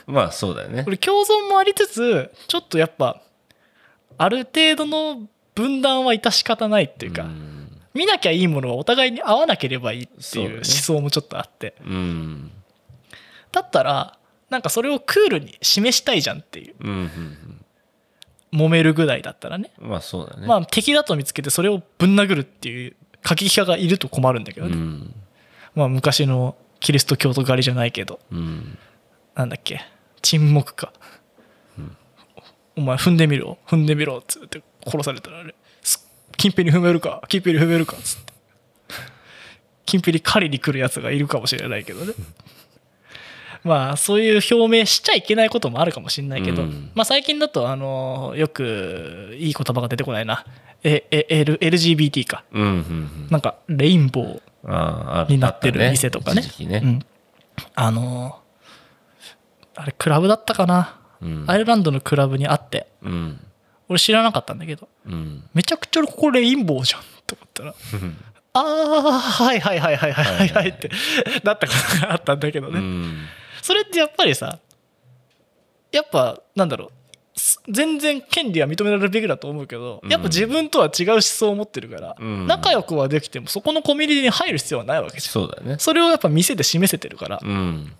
[0.07, 0.83] まあそうだよね。
[0.83, 3.21] これ共存もありつつちょっとやっぱ
[4.17, 7.81] ある程度の分断は致し方ないっていうか、うん。
[7.93, 11.75] 見なきゃいいものはお互いに合わなければいいっていう思想もちょっとあって。
[11.85, 12.51] うん。
[13.51, 14.17] だったら
[14.49, 16.75] なんかそれをクールに示したいじゃんっていう。
[16.79, 17.59] うんうん
[18.53, 19.71] 揉めるぐらいだったらね。
[19.81, 20.45] うんまあそうだね。
[20.45, 25.13] まあ敵だと見つけてそれをぶん殴るっていう過激派がいると困るんだけどね、うん。
[25.75, 28.19] まあ昔のキリスト教徒狩りじゃないけど。
[28.31, 28.77] うん。
[29.35, 29.81] なんだっけ？
[30.21, 30.93] 沈黙か、
[32.75, 33.57] お前踏んでみろ。
[33.65, 34.17] 踏んでみろ。
[34.17, 34.61] っつって。
[34.85, 35.55] 殺されたらあれ。
[35.81, 36.07] す
[36.37, 37.23] 近辺に踏めるか？
[37.29, 37.95] 近辺に踏めるか？
[37.97, 38.33] っつって。
[39.85, 42.13] 近辺に狩りに来るやつがいるかもしれないけどね。
[43.63, 50.45] まあそういう表明しちゃいけないこともあるかもしれないけど、うんまあ最近だとあのよくいい言葉が出てこないな
[50.83, 52.43] ええ L LGBT か。
[52.51, 53.27] うんうんうん。
[53.29, 56.41] なんかレインボーああになってる店とかね。
[56.41, 56.81] 一時期ね。
[56.83, 56.99] うん、
[57.75, 58.39] あの
[59.75, 61.45] あれクラブだったかな、うん。
[61.47, 62.87] アイルランドのクラブにあって。
[63.01, 63.39] うん。
[63.89, 64.87] 俺知らなかったんだけど。
[65.05, 65.43] うん。
[65.53, 67.75] めちゃくちゃここレインボーじゃんと思ったら
[68.55, 70.89] ああはいはいはいはいはいはいはいって
[71.43, 73.17] なったことがあったんだけどね、うん。
[73.61, 74.59] それってやっぱりさ
[75.91, 76.89] やっぱなんだろう。
[76.89, 76.93] す
[77.67, 80.11] 全然権利は認められるべきだと思うけど、うん。
[80.11, 82.47] やっぱ自分とは違う思想を持ってるから、うん。
[82.47, 85.31] 仲良くはできてもそこのコミュニティに入る必要はないわけじゃん。
[85.31, 85.77] そうだね。
[85.79, 87.91] それをやっぱ店で示せてるから、うん。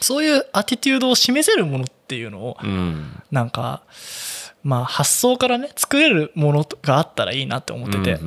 [0.00, 3.22] そういうアティテュードを示せるものっていうのをうん。
[3.30, 3.82] なんか
[4.62, 8.18] まあ発想からね作れるものがあったらいいなって思ってて、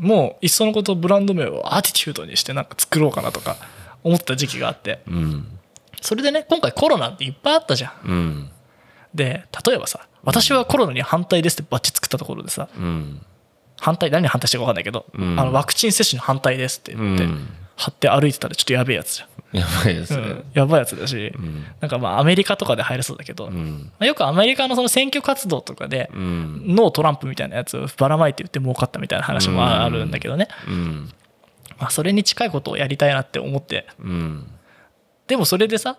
[0.00, 3.56] もういっそのことブランド名をアティテュードにしてなんか作ろうかなとか
[4.02, 5.00] 思った時期があって。
[5.06, 5.46] うん。
[6.00, 8.50] それでね今回コロナっていっぱいあったじゃん
[9.14, 13.20] で例えばさ私はコロナに反対ですってバッチ作ったところでさうん
[13.84, 15.38] 反対何に反対してるか分かんないけど、うん。
[15.38, 17.48] あのワクチン接種に反対ですって言って、うん。
[17.76, 20.44] 貼って歩いてたらちょっとやべえやつじやばいですゃん、うねん。
[20.54, 21.64] やばいやつだし、うん。
[21.80, 23.92] なんかまあアメリカとかでいそうだけど、まうん。
[23.98, 26.62] あよくアメリカのその選挙活動とかで、うん。
[26.68, 31.12] No Trump みたいなやつをばらまいて言って儲かったみたいな話もあるんだけどね、うん。
[31.78, 33.86] まあ、それに近いことをやりたいなって思って。
[33.98, 34.46] うん。
[35.26, 35.98] でもそれでさ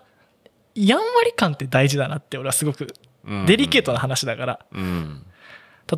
[0.76, 2.86] やんわり感って大事だなって俺はすごく
[3.26, 3.46] うん。
[3.46, 5.24] デリケートな話だから、うん。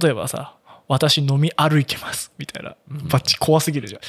[0.01, 0.55] 例えばさ
[0.87, 2.75] 私飲み歩いてますみたいな。
[3.11, 4.01] バッチ怖すぎるじゃん、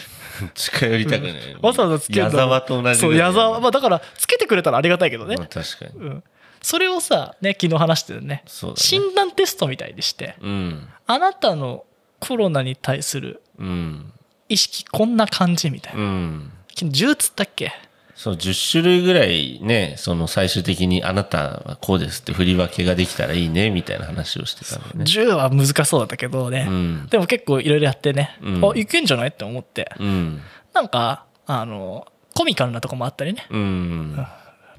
[0.54, 1.34] 近寄りたくない。
[1.62, 3.60] わざわざつける矢沢と同じそう矢沢。
[3.60, 5.92] まあだからつけてくれたらありがたいけどね、まあ確かに。
[6.00, 6.24] うん、
[6.62, 8.44] それをさね昨日話してるねね。
[8.76, 10.88] 診断テストみたいにしてうん。
[11.06, 11.84] あなたの
[12.20, 14.14] コロナに対するうん。
[14.48, 16.52] 意識こんな感じみたいな、うん。
[16.70, 17.74] 昨日10つったっけ？
[18.20, 25.06] そう10種類ぐらいねその最終的にあなたはこうですって振り分けができたらいいねみたいな話をしてたんだよね。
[25.06, 27.08] 10は難しそうだったけどね、うん。
[27.10, 28.66] でも結構いろいろやってね、うん。
[28.66, 29.90] あいけんじゃないって思って。
[29.98, 30.42] うん。
[30.74, 33.48] なんかあのコミカルなとこもあったりね。
[33.50, 34.18] うん。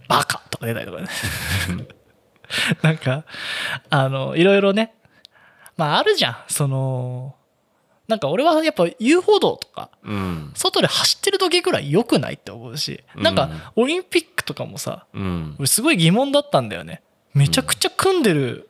[0.06, 1.08] バカとか出たりとかね。
[2.82, 3.24] なんか
[3.88, 4.92] あのいろいろね。
[5.78, 6.36] まああるじゃん。
[6.48, 7.36] その
[8.10, 10.50] なんか俺はやっぱ遊歩道とかうん。
[10.56, 15.54] 外で走ってる時ぐらい良くないって思うしなんかオリンピックとかもさうん。
[15.58, 17.02] 俺すごい疑問だったんだよね。
[17.34, 18.68] めちゃくちゃ組んでる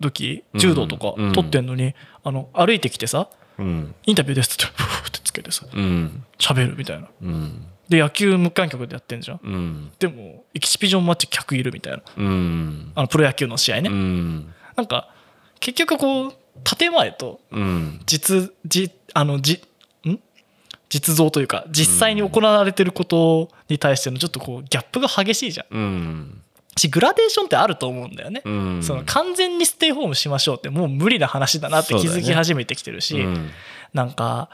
[0.00, 0.60] 時うん。
[0.60, 1.32] 柔道とかうん。
[1.32, 3.94] 撮ってんのにあの歩いてきてさうん。
[4.04, 6.24] インタビューですってふーってつけてさうん。
[6.38, 7.08] 喋るみたいな。
[7.22, 7.66] うん。
[7.88, 9.40] で野球無観客でやってんじゃん。
[9.44, 9.92] うん。
[10.00, 12.02] でもエキシビジョンマッチ客いるみたいな。
[12.16, 12.92] うん。
[12.96, 13.90] あのプロ野球の試合ね。
[13.90, 14.52] うん。
[14.74, 15.08] なんか
[15.60, 16.34] 結局こう
[16.64, 18.00] 建前とうん。
[18.06, 19.62] 実実あのじ
[20.06, 20.18] ん？
[20.88, 25.76] 実像というか実際に行われてることに対してのちょっとこうギャップが激しいじゃん。
[25.76, 26.42] うん。
[26.76, 28.82] しグラデーションってあると思うんだよね、うん。
[28.82, 33.50] その完全にステイホームしましょうってもう無理な話だなって気づき始めてきてるし、うん。
[33.92, 34.48] なんか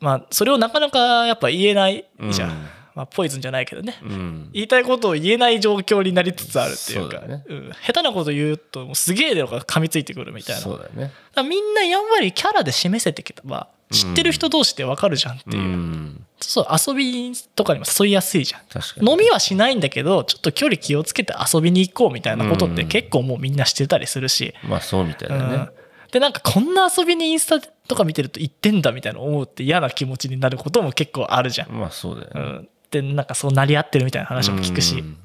[0.00, 2.66] まあそれをなかなかやっぱ言えないじゃん、うん
[2.98, 3.96] まあ、ポイズンじゃないけどね。
[4.02, 4.50] うん。
[4.52, 7.20] 言いたいことを言えない状況になりつつあるっていうか。
[7.20, 7.44] ね。
[7.46, 10.62] うん、下手なこと言うともうすげえのが噛みついてくるみたいな。
[10.62, 11.12] そうだよね。
[11.48, 13.44] みんなやんわりキャラで示せてきた。
[13.44, 16.26] ば知ってる人同士でわかるじゃんっていう、うん。
[16.40, 19.08] そう遊びとかにも誘いやすいじゃん。
[19.08, 25.52] 飲みはしないんだけどちょっと距離気をつけて遊びに行こうみたいなことって結構もうみんなしてたりするし、まあそうみたいだうん。
[25.52, 25.68] ね
[26.10, 31.70] でなんかこんな遊びにインスタとか見てると行ってんだみたいな思うって嫌な気持ちになることも結構あるじゃん。
[31.70, 32.40] まあそうだよね。
[32.40, 35.16] うん、でなんかそうなり合ってるみたいな話も聞くし、うん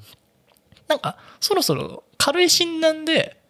[0.86, 3.40] なんかそろそろ軽い診断で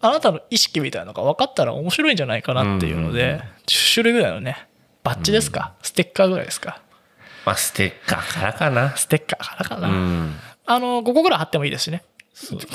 [0.00, 4.66] あなたの意識みたいなのが分かったら面白いんじゃないかなっていうので、うん10種類ぐらいのね
[5.04, 6.80] バッジですか、ステッカーぐらいですか？
[7.44, 8.96] まあステッカーからかな。
[8.96, 10.34] ステッカーからかな、うん。
[10.64, 12.02] あの5個ぐらい貼ってもいいですしね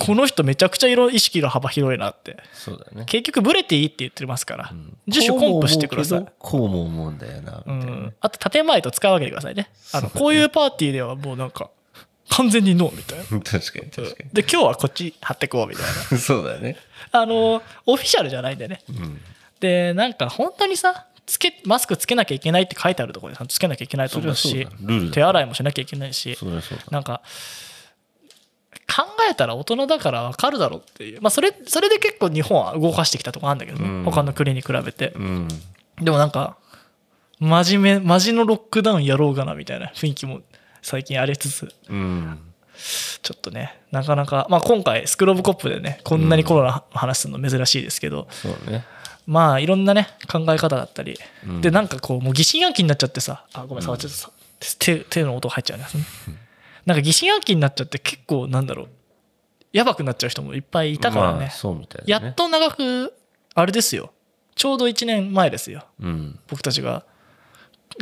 [0.06, 2.38] この人めちゃくちゃ色意識の幅広いなって。
[2.54, 3.06] そうだね。
[3.06, 4.72] 結局ブレていいって言ってますから、
[5.08, 6.26] 自主コンプしてください。
[6.38, 9.70] こうも思うんだよなみうん、あと建前と使い分けてくださいね。
[9.94, 11.70] あのこういうパーティーではもうなんか
[12.30, 13.24] 完全にノーみたいな。
[13.42, 16.78] 確かに確かで今日はこっち貼ってこうみたいに そうだよね。
[17.12, 18.82] なあのオフィシャルじゃないんでね。
[18.90, 19.22] うん。
[19.60, 24.68] でなんか本当にさつけマスクつけなきゃいけないって書いてあるところでちゃんとつけなきゃいけないと思うし
[25.14, 26.38] 手洗いもしなきゃいけないし
[26.92, 27.22] なんか
[28.96, 31.22] 考えたら大人だから分かるだろうっていう。
[31.22, 34.04] まあそれそれで結構日本は動かしてきたとこあるんだけどね、うん。
[34.04, 35.14] 他の国に比べて。
[35.16, 35.48] うん。
[36.02, 36.58] でもなんか
[37.40, 40.42] 真面目マジのロックダウンやろうかなみたいな雰囲気も
[40.82, 41.74] 最近ありつつ。
[41.90, 42.40] うん。
[42.76, 48.28] ちょっとねなかなか、まあ、今回スクローブコップでねこんなにコロナの話するの珍しいですけど、
[48.68, 48.84] ね。
[49.26, 51.62] まあいろんなね考え方だったり、うん。
[51.62, 53.46] でなんかこうもう疑心暗鬼になっちゃってさ。
[53.54, 54.18] あごめん触っちゃった。
[54.18, 54.32] さ、
[54.80, 55.86] 手手の音入っちゃうね
[56.86, 58.88] なんか疑心暗鬼になっちゃって結構なんだろう
[59.72, 61.50] やばくなっちゃう人もいっぱいいたからね、
[62.06, 63.14] やっと長く
[63.56, 64.12] あれですよ。
[64.56, 65.86] ちょうど1年前ですよ。
[66.00, 66.40] うん。
[66.48, 67.04] 僕たちが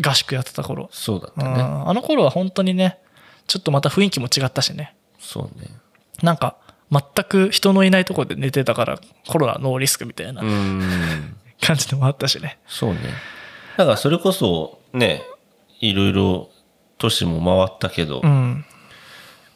[0.05, 1.61] 合宿やってた頃、うんそうだったね。
[1.61, 2.99] あの頃は本当にね
[3.47, 4.95] ちょっとまた雰囲気も違ったしね。
[5.17, 5.67] そうね。
[6.21, 6.57] なんか
[6.91, 11.37] 全く人のいないところで寝てたからコロナノーリスクみたいなうん。
[11.61, 12.59] 感じでもあったしね。
[12.67, 12.99] そうね。
[13.77, 15.21] だからそれこそね
[15.79, 16.49] いろいろ
[16.97, 18.65] 都市も回ったけど、うん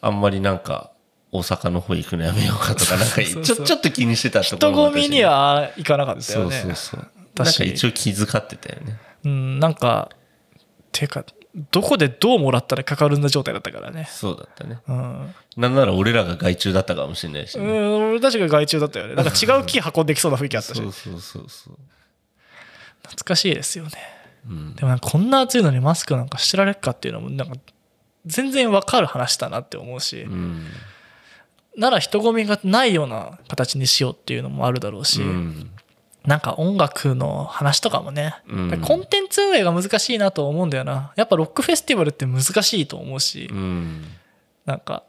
[0.05, 0.91] あんまりなんか
[1.31, 3.61] 大阪の方行くのやめようかとかなんかちそうそう。
[3.63, 6.61] ょちょっと気にしてたとこ人ろもあったし混みには行かなかったそうよね。
[6.61, 8.99] そうそうだしなんか一応気遣ってたよね。
[9.23, 10.09] うんなんか
[10.91, 11.25] ていうか
[11.71, 14.07] どこでどうもらったらかかるんだ状態だったからね。
[14.11, 14.77] そうだったね。
[14.87, 19.15] うん、なんなら俺らが害虫だったかもしれないし、うねん、俺たちが外注だったよね。
[19.15, 20.77] なんか違う木運んできそうな雰囲気あったし。
[20.77, 21.77] そうそうそうそう。
[23.01, 23.91] 懐かしいですよね。
[24.47, 24.75] うん。
[24.75, 27.55] でもこんな暑いのにマスクなんかしてられるかっていうのもなんか
[28.25, 30.65] 全然わかる話だなって思うし、うん。
[31.77, 35.71] なら人混みがないような形にしようっていうのもあるだろうし、うん。
[36.25, 38.81] なんか音楽の話とかもね、うん。
[38.81, 41.13] コンテンツ運営が難しいなと思うんだよな。
[41.15, 44.03] やっぱロックフェスティバルって難しいと思うし、うん。
[44.65, 45.03] なんか、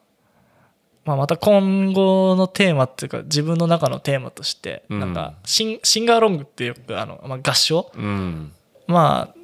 [1.05, 5.01] まあ、また今後のテーマっていうか自分の中のテーマとしてうん。
[5.01, 8.53] なんかシンシンガーロングっていうあの、まあ、合唱うん。
[8.87, 9.36] まあ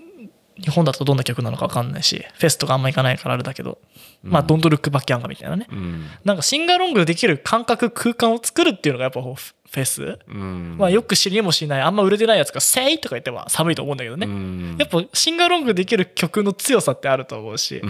[0.58, 3.78] 日本だとどんな曲なのか分かんないしフェスとかあんま行かないからあれだけど、
[4.22, 5.66] まあ「ドントルックバッキャンガ」みたいなね。
[5.70, 6.06] うん。
[6.24, 10.76] なんかシンガーロングできる感覚空間を作るっていうのがやっぱフェス、うん。
[10.78, 14.76] まあ、よく知りもしないあんま売れてないやつが「せい!」とか言っては寒いと思うんだけどね、うん。
[14.78, 17.80] やっぱシンガーロングできる曲の強さってあると思うし、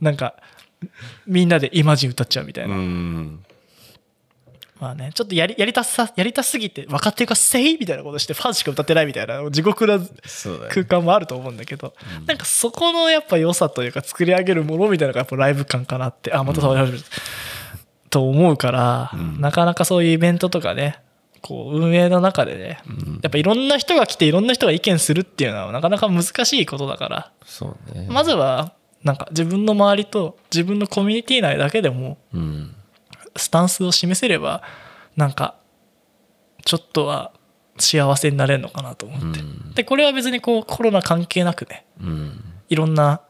[0.00, 0.34] なんか
[1.26, 3.44] みんなでイマジン歌っちゃうみたいな、うん
[4.80, 10.00] まあねちょっとやりやりたさやりたすぎて若手が「せい!」みたいなことしてファンしか歌ってないみたいな地獄な
[10.70, 11.92] 空間もあると思うんだけど、
[12.26, 17.04] なんかそこのやっぱ良さというか作り上げるものみたいなのがやっぱライブ感かなってあまた触り始める、
[18.08, 21.00] と思うから、なかなかそういうイベントとかね
[21.42, 22.80] こう運営の中でね、
[23.22, 27.32] やっぱいろんな人が来ていろんな人が意見するっていうのはなかなか難しいことだから
[27.94, 28.08] ね。
[28.08, 28.72] まずは
[29.04, 32.74] なんか自分の周りと自分のコミュニティ内だけでもうん
[33.36, 34.62] スタンスを示せれば
[35.16, 35.56] なんか
[36.64, 37.32] ちょっとは
[37.78, 39.74] 幸せになれるのかなと思って、うん。
[39.74, 42.44] でこれは別にこうコロナ関係なくねうん。
[42.68, 43.22] いろんな、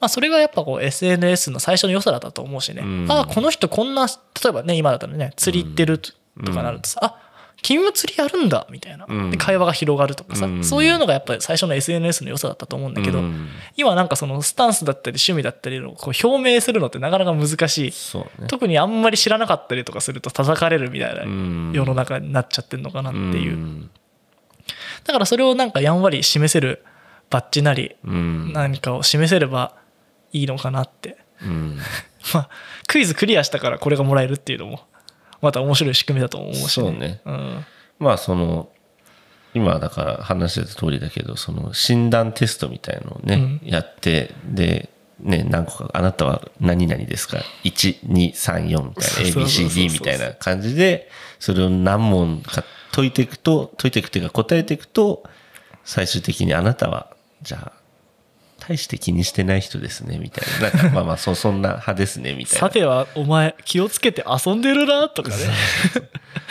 [0.00, 3.06] まあ、それがやっぱこう SNS の最初の良さだったと思うしね、うん。
[3.10, 4.12] ああこの人こんな例
[4.48, 6.12] えばね今だったらね釣り行ってると
[6.52, 7.29] かなるとさ、あ
[7.62, 9.30] 君も釣りやるんだみたいな、うん。
[9.30, 10.64] で会話が広がるとかさ、うん。
[10.64, 13.48] そういうのがやっぱり最初の SNS の良さだったと思うんだけど、うん。
[13.76, 17.90] 今なんかそのスタンスだったり趣味だったりをこう表明するのってなかなか難しい。
[18.14, 18.46] ね。
[18.48, 21.72] 特にあんまり知らなかったりとかすると叩かれるみたいなうん。
[21.74, 23.90] 世の中になっちゃってるのかなっていう、ん。
[25.04, 26.84] だからそれをなんかやんわり示せる
[27.28, 28.52] バッジなりうん。
[28.52, 29.76] 何かを示せれば
[30.32, 31.18] いいのかなって。
[31.42, 31.78] うん。
[32.34, 32.48] まあ
[32.86, 34.80] クイズクリアしたからこれがもらえるっていうのも
[35.40, 37.20] また面白い仕組みだと思うし、そうね。
[37.24, 37.64] うん、
[37.98, 38.68] まあその
[39.54, 55.24] 今だから話してた通りだけどその診断テストみたいのをね、やってでね何個かあなたは何々ですか？1234みたいな ABCD みたいな感じでそれを何問か解いていくと解いていくっていうか答えていくと
[55.84, 57.79] 最終的にあなたはじゃあ
[58.60, 65.36] 大して気にしてない人ですねみたいななんかまあまあそ そんな派ですねみたいなさてはお前気をつけて遊んでるなとかね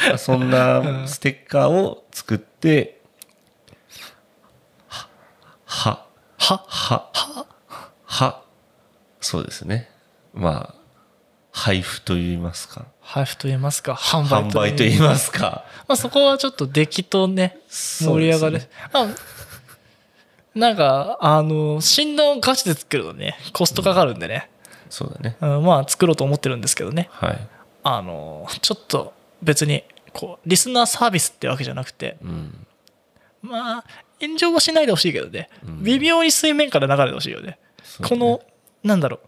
[0.07, 2.99] まあ そんなステッカーを作って、
[5.65, 6.05] は、
[6.37, 7.45] は、はは、
[8.05, 8.41] は、
[9.21, 9.89] そうですね。
[10.33, 10.75] まあ、
[11.51, 12.85] 配布と言いますか。
[13.01, 15.65] 配布と言いますか販売と言いますか。
[15.87, 19.07] まあ、そこはちょっと出来とね盛り上がる、ねあ
[20.59, 24.49] なんかあの診断をガチで作るとねコストかかるんでね、
[24.89, 25.37] そうだね。
[25.41, 27.47] うんまあ作ろうと思ってるんですけどねはい。
[27.83, 32.67] あのちょっと別にこうリスナーサービスってわけじゃなくてうん。
[33.41, 33.83] まあ
[34.21, 38.41] 炎上はしないでほしいけどね、うん微妙に水面から流れてほしいよねそこの
[38.83, 39.19] なんだろう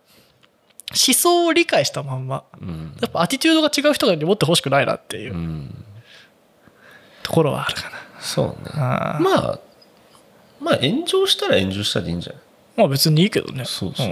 [0.89, 2.97] 思想を理解したまんまうん。
[3.01, 5.85] やっぱアティチュードが違う人に持ってほしくないなっていううん
[7.23, 7.83] ところはあるか
[8.19, 8.71] そうね。
[8.75, 9.59] な、あーまあ、
[10.61, 12.41] まあ炎上したら炎上したでいいんじゃない？
[12.77, 13.65] まあ別にいいけどね。
[13.65, 14.07] そうそう。
[14.07, 14.09] ん。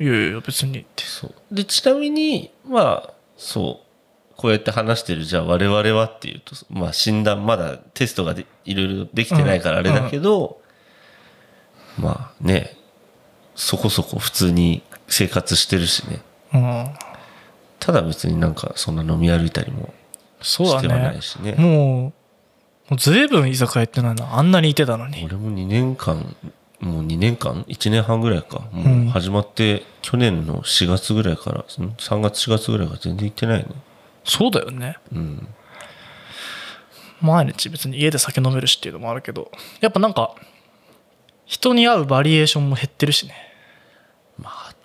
[0.00, 1.02] いやいや別にって。
[1.02, 1.54] そう。
[1.54, 3.88] で、ちなみに、まあ、そう。
[4.36, 10.60] こうやって話してる、じゃあ我々はっていうと、まあ診断、まだテストがでいろいろできてないからあれだけど、
[11.98, 12.76] まあね、
[13.56, 16.20] そこそこ普通に生活してるしね。
[16.54, 16.86] うん。
[17.80, 19.92] ただ別になんかそんな飲み歩いたりも
[20.40, 21.54] してはなねいしね。
[21.58, 22.12] もう
[22.88, 26.34] もうずいぶん居酒屋行ってないなあんなにいてたのに俺も2年間、
[26.80, 28.68] もう2年間 ?1 年半ぐらいか。
[28.72, 33.66] うんもう始まって、去年の4月ぐらいから、ん3月4月ぐらいから全然行ってないね。
[34.24, 35.48] そうだよねうん。
[37.20, 40.34] 毎日別に家で酒飲めるしっていうのもあるけどやっぱなんか
[41.46, 43.34] 人に会うバリエーションも減ってるしね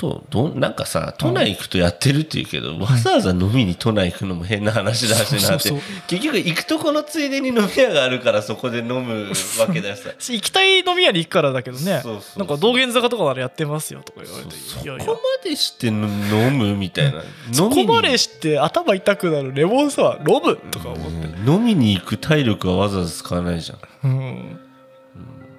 [0.04, 5.72] とどんなんかさ都内行くとやってるっていうけど、わざわざ飲みに都内行くのも変な話だしなって。
[6.08, 10.10] 結局行くとこのついでに飲み屋があるからそこで飲むわけだしさ。
[10.20, 12.04] 行きたい飲み屋に行くからだけどね。
[12.36, 14.56] なんか道玄坂とかならやってますよとか言われて。
[14.56, 17.24] そこまでして飲むみたいな。
[17.54, 21.54] そこまでして頭痛くなるレモンサワー飲むとか思って、うん。
[21.56, 24.12] 飲みに行く体力はわざわざ使わないじゃん。
[24.12, 24.60] うん。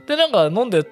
[0.07, 0.85] でなんか飲んで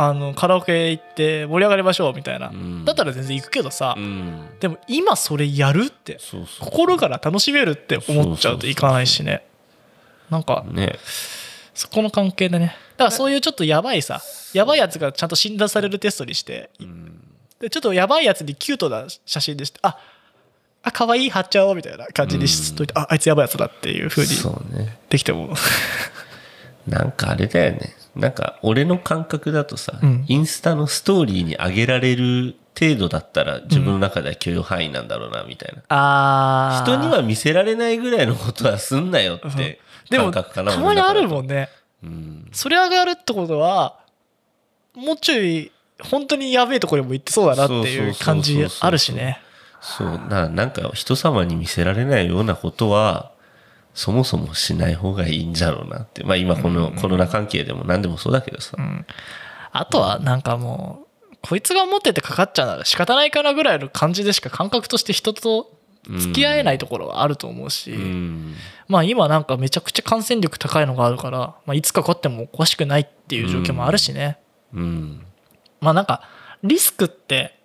[0.00, 2.84] あのカラオケ行って盛り上がりましょうみたいな、うん。
[2.84, 4.46] だったら全然行くけどさ、うん。
[4.60, 6.18] でも今それやるって
[6.60, 9.44] 心から楽しめるって思っちゃうといかないしね。
[10.30, 10.94] なんかね。
[11.74, 12.76] そこの関係でね。
[12.96, 14.20] だからそういうちょっとやばいさ
[14.52, 17.20] やばいやつがちゃんと診断されるテストにしてうん。
[17.58, 19.98] でちょっとやばいやつにキュートな写真でしてあ
[20.84, 24.98] あ可愛い貼っちゃおうみたいな感じにしといて、ああいつやばいやつだっていう風にそうね。
[25.10, 25.54] できても
[26.88, 27.94] なんかあれだよね。
[28.16, 35.82] なんか俺の感覚だとさ、うんインスタのストーリーに上げられる程度だったら自分の中では許容範囲なんだろうなみたいな。
[35.88, 40.72] あ人には見せられないぐらいのことはすんなよってでも感覚かな。
[40.72, 41.28] たまにあるん。
[41.28, 41.68] もんね
[42.02, 42.48] うん。
[42.52, 43.98] それ上がるってことは
[44.94, 45.70] もうちょい
[46.00, 49.40] 本当にやべえところにも行ってそうだなっていう感じあるしね
[49.80, 50.08] そう。
[50.28, 53.32] ななんか人様に見せられないようなことは、
[53.94, 56.24] そもそもしない方がいいんじゃろうなって。
[56.24, 58.76] まあ今このコロナ関係でも何でもそうだけどさ。
[59.72, 65.72] あとはなんかもうこいつが持っててかかっちゃうなら仕方ないかなぐらいの感じでしか感覚として人と
[66.16, 68.54] 付き合えないところはあると思うし、うん。
[68.88, 74.38] まあ今なんかめちゃくちゃ感染力高いのがあるから、まあ、いつかかってもおかしくないっていう状況もあるしね、
[74.72, 75.26] うん。
[75.80, 76.22] まあなんか
[76.62, 77.58] リスクって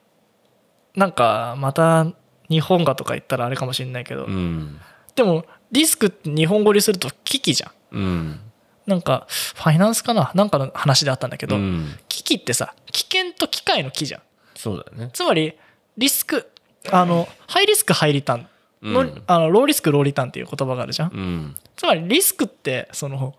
[0.95, 2.07] なんかまた
[2.49, 4.79] 日本がとか言ったらあれかもしれないけど、うん。
[5.15, 8.39] でもリスクって日本語にすると危機じゃんうん。
[8.85, 10.31] なんかファイナンスかな？
[10.35, 11.97] なんかの話であったんだけど、うん。
[12.07, 14.21] 危機ってさ危険と機械の機じゃん
[14.55, 15.09] そうだね。
[15.11, 15.57] つまり
[15.97, 16.49] リスク
[16.91, 18.47] あのハイリスクハイリターン
[18.93, 21.55] の,、うんあのローリスクローリターンっていう言葉があるじゃん、うん。
[21.75, 23.35] つまりリスクってその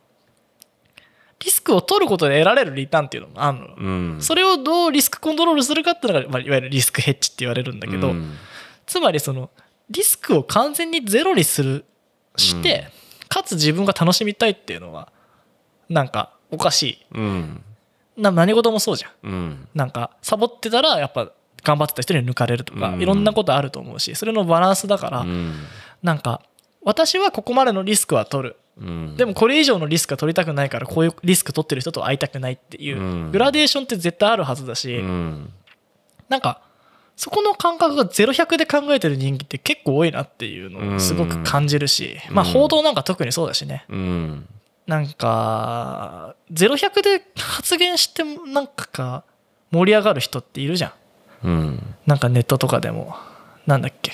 [1.45, 4.22] リスクを取ることで得られるリターンっていうのもあるの、うん。
[4.22, 8.32] それをどうリスクコントロールするかっていうのが、まあ、いわゆるリスクヘッジって言われるんだけど、うん
[8.87, 9.51] つまりその
[9.89, 11.85] リスクを完全にゼロにする
[12.37, 12.89] して、
[13.28, 15.12] かつ自分が楽しみたいっていうのは
[15.89, 17.07] なんかおかしい。
[17.14, 17.62] うん。
[18.16, 19.11] な何事もそうじゃん。
[19.22, 19.68] うん。
[19.74, 21.32] なんかサボってたらやっぱ
[21.62, 23.03] 頑張ってた人に抜かれるとか、うん。
[23.03, 25.55] いろんなことあると思うしそれのバランスだから、うん。
[26.03, 26.43] なんか
[26.82, 28.57] 私はここまでのリスクは取る。
[28.78, 29.16] うん。
[29.16, 33.32] でもこれ以上のリスクは取りたくないからこういうリスク取ってる人と会いたくないっていう、うん。
[33.32, 35.53] グラデーションって絶対あるはずだし、うん。
[36.28, 36.62] なんか
[37.17, 42.35] そこの感覚が0100で考えてる人間って結構多いなっていうのをすごく感じるし、うん。
[42.35, 43.85] まあ報道なんか特にそうだしね。
[43.89, 44.49] うん。
[44.87, 49.25] なんか0100で発言してもなんかか
[49.71, 50.89] 盛り上がる人っているじゃ
[51.43, 51.47] ん。
[51.47, 51.95] うん。
[52.07, 53.17] なんかネットとかでも。
[53.67, 54.12] なんだっけ。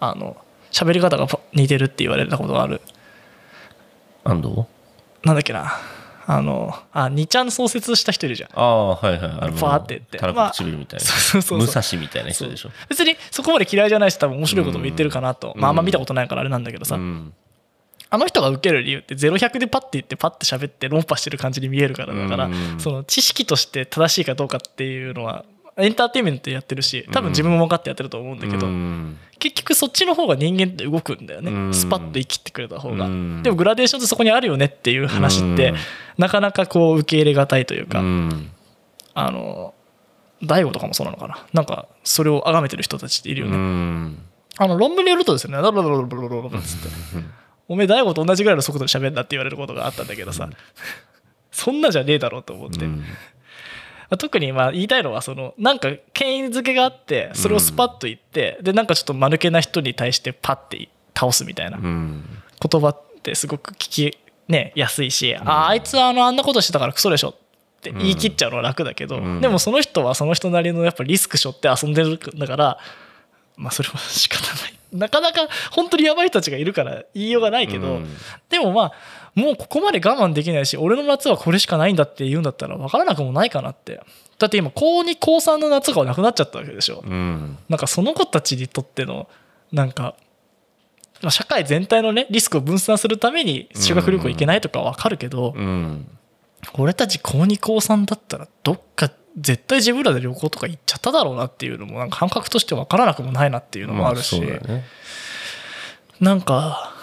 [0.00, 0.36] あの
[0.72, 2.80] 喋り方がパ似てるって言われたことがある。
[4.24, 4.64] 安藤？
[5.22, 5.72] なんだっけな
[6.26, 8.50] あのあ2ちゃん創設した人いるじゃん。
[8.54, 9.20] ああはいはい。
[9.20, 10.18] あのファーって言って。
[10.18, 12.70] たらこ唇みたいな、そうそうそう武蔵みたいな人でしょ。
[12.88, 15.60] 別にそこまで嫌いじゃないし多分面白いことも言ってるかなと、うん。
[15.60, 17.32] まああんま見たことないからあれなんだけどさ、うん。
[18.08, 22.76] あの人が受ける理由って0100でパッて言ってパッて喋って論破してる感じに見えるからだから、うん。
[22.78, 25.44] その知識として正しいかどうかっていうのは
[25.76, 29.18] エンターテインメントでやってるし多分自分も分かってやってると思うんだけど、うん。
[29.38, 31.74] 結局そっちの方が人間って動くんだよね、うん。
[31.74, 33.42] スパッと生きてくれた方が、うん。
[33.42, 35.76] でもグラデーションってそこにあるよねっていう話って、うん。
[36.18, 38.50] なかなかこう受け入れがたいというか、うん。
[39.14, 39.74] あの
[40.44, 41.44] 大悟とかもそうなのかな。
[41.52, 44.18] なんかそれを崇めてる人たちっているよね、うん。
[44.56, 46.88] あの論文によるとですね、ダラダラダラダラダラダラつって、
[47.68, 50.48] おめえ大悟と同じぐらいの速度で喋んだって言われることがあったんだけどさ、
[51.50, 53.04] そんなじゃねえだろうと思って、うん
[54.18, 62.24] 特にまあ言いたいのはそのなんか権威づけがあってそれをスパッと言って、でなんかちょっと間抜けな人に対してパッて倒すみたいなうん。
[62.60, 63.76] 言葉ってすごく聞
[64.12, 67.34] き、ね、やすいし、ああいつはあのあんなことしてたからクソでしょっ
[67.80, 69.40] て言い切っちゃうのは楽だけど、うん。
[69.40, 72.78] でもその人はその人なりのやっぱリスク背負って遊んでるんだから
[73.56, 74.74] まあそれは仕方ない。
[74.92, 78.06] なかなか本当にやばい人たちがいるから言いようがないけど、うん。
[78.48, 78.92] でもまあ
[79.34, 84.00] もうここまで我慢できないし俺の夏はこれしかないんだって言うんだったら分からなくもないかなって。
[84.38, 87.56] だって今高2高3の夏がなくなっちゃったわけでしょ、うん。
[87.68, 89.28] なんかその子たちにとっての
[89.72, 90.16] なんか
[91.22, 96.06] まあ社会全体のねリスクを分散するために修学旅行行けないとかは分かるけど、うん。
[96.78, 104.84] 俺たち高2高3だったらどっか絶対自分らで旅行とか行っちゃっただろうなっていうのもなんか感覚として分からなくもないなっていうのもあるし、まそうだね。
[106.20, 106.93] なんか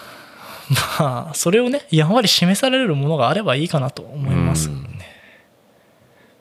[0.98, 4.68] まあそれをねやんわり示されるものがあればいいかなと思います。
[4.68, 4.76] ね、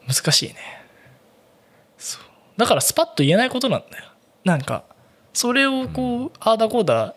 [0.07, 0.55] 難しいね。
[1.97, 2.23] そう。
[2.57, 4.05] だからスパッと言えないことなんだよ。
[4.43, 4.83] なんか
[5.33, 7.15] それをこうああだこうだ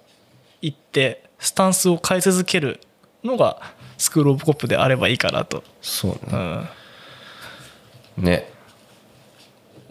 [0.60, 2.80] 言ってスタンスを変え続ける
[3.22, 3.60] のが
[3.98, 6.38] スクール・オブ・コップであればいいかなと、そううね
[8.18, 8.53] ん、ね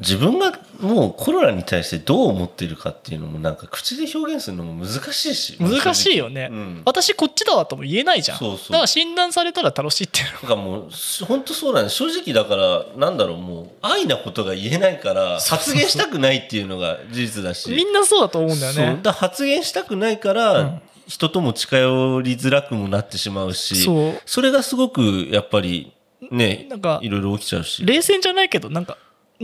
[0.03, 0.51] 自分が
[0.81, 5.57] もうコロナに対してどう思ってるかっていうのもなんか口で表現するのも難しいし。
[5.59, 6.81] 難しいよね、うん。
[6.85, 8.37] 私こっちだわとも言えないじゃん。
[8.37, 8.67] そうそう。
[8.69, 10.89] だから診断されたら楽しいっていうのなんかもう
[11.25, 11.95] 本当そうなんです。
[11.95, 17.71] 正直だからなんだろうもう愛なことが言えないから発言したくないっていうのが事実だし。
[17.71, 18.85] みんなそうだと思うんだよね。
[18.85, 20.81] だから発言したくないから、うん。
[21.07, 24.41] 人とも近寄りづらくもなってしまうしそう。
[24.41, 25.93] れがすごくやっぱり
[26.31, 27.85] ねなんかいろいろ起きちゃうし。
[27.85, 28.97] 冷静じゃないけどなんか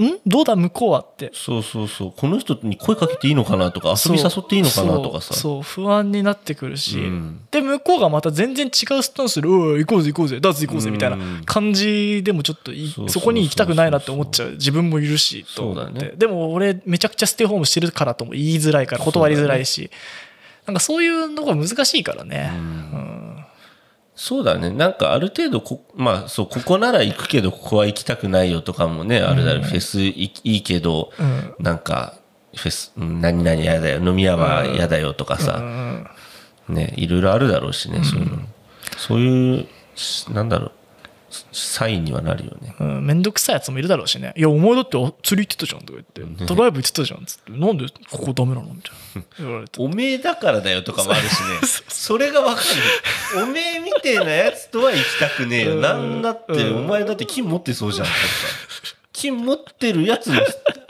[0.04, 0.20] ん？
[0.26, 0.56] どうだ？
[0.56, 1.32] 向こうはって。
[1.34, 2.14] そうそうそう。
[2.16, 5.34] この人に声かけていいのかなとか遊び誘っていいのかなとかさ。
[5.34, 5.62] そう。
[5.62, 7.42] 不安になってくるし、うん。
[7.52, 10.40] で向こうがまた全然違うスタンスで「おい行こうぜ行こうぜ。
[10.40, 14.52] ダーツ行こうぜ」みたいなうん感じでもちょっといそこに行きたくないなって思っちゃう。
[14.52, 16.14] 自分もいるしと思って、そうだね。
[16.18, 19.90] でも俺めちゃくちゃステイホームしてるからとも言いづらいから断りづらいし、
[20.66, 23.29] なんかそういうのが難しいからね、うん
[24.22, 24.70] そうだね。
[24.70, 31.56] なんかある程度こまあそうここなら行くけどここは行きたくないよとかもねあるだろう、フェスいいいけど、うん。
[31.58, 32.16] なんか
[32.54, 34.04] フェスうん何々嫌だよ。
[34.04, 36.08] 飲み屋は嫌だよとかさ、うん
[36.68, 38.38] ねいろいろあるだろうしね、そういうの。
[38.98, 40.72] そういうしなんだろう
[41.52, 42.76] サインにはなるよね。
[42.80, 44.34] うん、めんどくさいやつもいるだろうしね。
[44.36, 49.24] いや、お前だってあ釣り行ってたじゃんとか言って、ドライブ行ってたじゃんっつって、なんでここダメなのみたいな。
[49.38, 49.82] 言われて。
[49.82, 51.60] おめえだからだよとかもあるしね。
[51.88, 52.62] それがわか
[53.36, 53.44] る。
[53.44, 55.76] おめえみてえなやつとは行きたくねえよ。
[55.76, 55.82] うん。
[55.82, 56.86] なんだってうん。
[56.86, 58.08] お前だって金持ってそうじゃん。
[58.08, 58.18] とか
[59.14, 60.42] 金持ってるやつの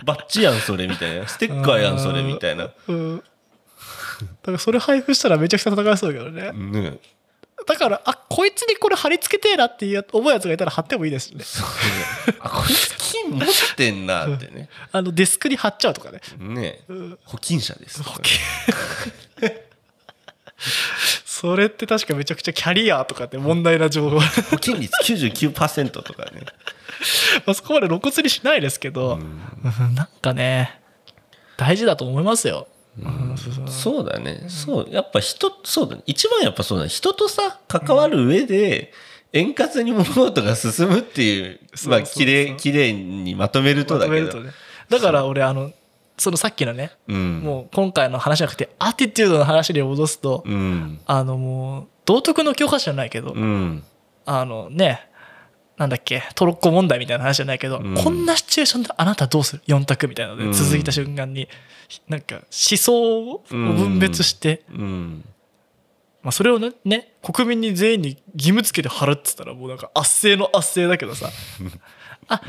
[0.05, 1.27] バッジやんそれみたいな。
[1.27, 2.69] ステッカーやんそれみたいな。
[2.87, 3.17] うん。
[3.17, 3.23] だ
[4.45, 6.51] からそれ配布したらめちゃくちゃ戦いそうだけどね。
[6.51, 6.97] ね
[7.67, 11.43] だから、あ、こいつにこれ貼り付けてえなっていうや思うやつがいたら貼ってもいいですね。
[11.43, 16.21] そうねあこいつ金持ってんなってねあの、デスクに貼っちゃうとかね。
[16.37, 18.19] ねうん保金者ですとか
[21.25, 24.19] それって確かめちゃくちゃキャリアとかって問題な情報。
[24.19, 26.41] 保金率99%とかね
[27.45, 30.81] まあそこまで露骨にしないですけど、うんなんかね、
[31.57, 32.67] 大事だと思いますよ。
[33.03, 33.37] うん
[33.67, 34.45] そうだね。
[34.47, 34.87] そう。
[34.89, 36.03] やっぱ人、そうだね。
[36.05, 36.89] 一番やっぱそうだね。
[36.89, 38.91] 人とさ、関わる上で、
[39.31, 44.41] 円滑に物事が進むっていう、まあ、そうそうそう綺麗、綺麗にまとめるとだけど。
[44.41, 44.51] ね
[44.89, 45.71] だから俺、あの、
[46.17, 47.39] そのさっきのね、うん。
[47.41, 50.99] もう今回の話じゃなくて、アティテュードの話に戻すと、うん。
[51.05, 53.83] あのもう、道徳の教科書じゃないけど、うん
[54.25, 55.08] あのね
[55.79, 57.95] なんだっけトロッコ問題みたいな話じゃないけど、うん。
[57.95, 60.51] こんなシチュエーションであなたどうする？4択みたいなのうん。
[60.51, 61.47] で続いた瞬間に、
[62.09, 65.25] なんか思想を分別して、うん。
[66.21, 71.29] まあ、それをねね国民に全員に義務付けて払ってたらもうなんか圧政の圧政だけどさ。
[72.27, 72.41] あ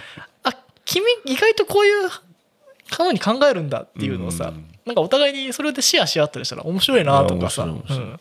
[0.43, 4.69] あ君意外とこういうふうに考えるんだっていうのをさ、うん。
[4.85, 8.21] なんかお互いにそれでシェアし合ったりしたら面白いなとかさ、うん。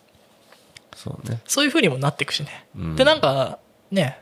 [0.95, 1.41] そうね。
[1.45, 2.95] そういうふうにもなっていくしね、うん。
[2.95, 3.57] でなんか
[3.89, 4.21] ね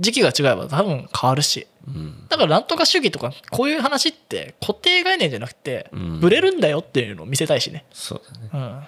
[0.00, 1.66] 時期が違えば多分変わるし。
[1.86, 2.26] うん。
[2.28, 6.20] だからなんとか主義とかこういう話って固定概念じゃなくてうん。
[6.20, 8.50] ブレるんだよっていうのを見せたいしね、そうだね。
[8.52, 8.82] うん、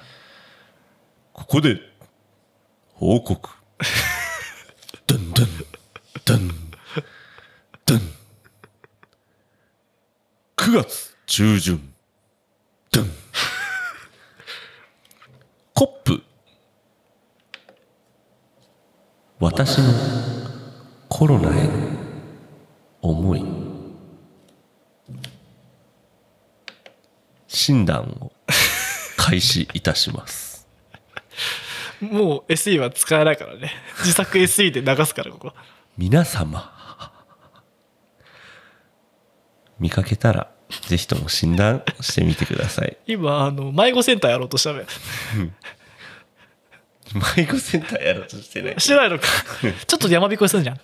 [1.33, 1.81] ここで
[2.95, 3.51] 報告。
[5.07, 5.47] ドンドン。
[6.25, 6.51] ドン。
[7.85, 8.01] ドン。
[10.57, 11.95] 9月中旬。
[12.91, 13.11] ドン。
[15.75, 16.23] コップ。
[19.39, 20.46] 私の
[21.19, 21.73] コロナへの
[23.01, 23.43] 思い。
[27.49, 28.33] 診断を
[29.17, 30.69] 開始いたします。
[32.03, 33.71] もう SE は使えないからね。
[34.01, 35.55] 自作 SE で流すからここ。
[35.97, 36.71] 皆様
[39.81, 40.51] 見かけたら
[40.83, 42.99] ぜひとも診断してみてください。
[43.07, 44.85] 今あの迷子センターやろうとしたのよ
[47.37, 48.81] 迷子センターやろうとしてない。
[48.81, 49.27] してないのか。
[49.87, 50.77] ちょっと山びこするんじゃん。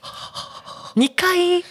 [0.97, 1.65] 2階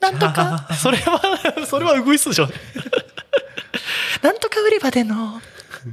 [0.00, 0.68] なんとか。
[0.80, 2.48] それはそれはうぐいすでしょ。
[4.22, 5.40] なんとか売り場での。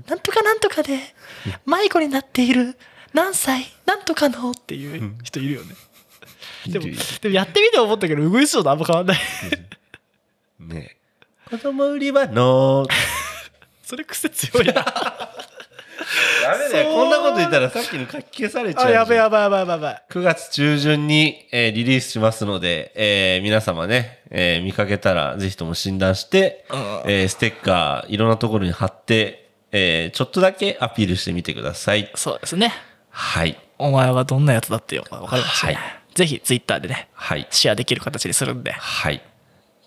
[0.08, 1.00] なんとかなんとかで。
[1.66, 2.78] 迷子になっている。
[3.14, 3.66] 何歳。
[3.86, 4.52] なんとかの。
[4.52, 5.76] っていう人いるよね。
[6.68, 6.86] でも
[7.22, 9.20] でもやってみて思ったけどうぐいすとあんま変わんない
[10.60, 10.98] ね
[11.48, 11.50] え。
[11.50, 12.88] 子供売り場の。
[13.84, 14.84] それ癖強いな
[16.44, 26.78] ダメだよこんなこと言ったらさっきの書き消されちゃうあじゃんやべやばいやばいやばいやばい9月中旬に、えーリリースしますので、えー皆様ね、えー見かけたらぜひとも診断して、うん
[27.12, 32.12] えーステッカーいろんなところに貼って、えーちょっとだけアピールしてみてください。
[32.16, 32.74] そうですね
[33.10, 33.58] はい。
[33.78, 35.84] お前はどんなやつだってよ分かりましたね、はい
[36.16, 37.46] ぜひツイッターでねはい。
[37.52, 39.22] シェアできる形にするんではい。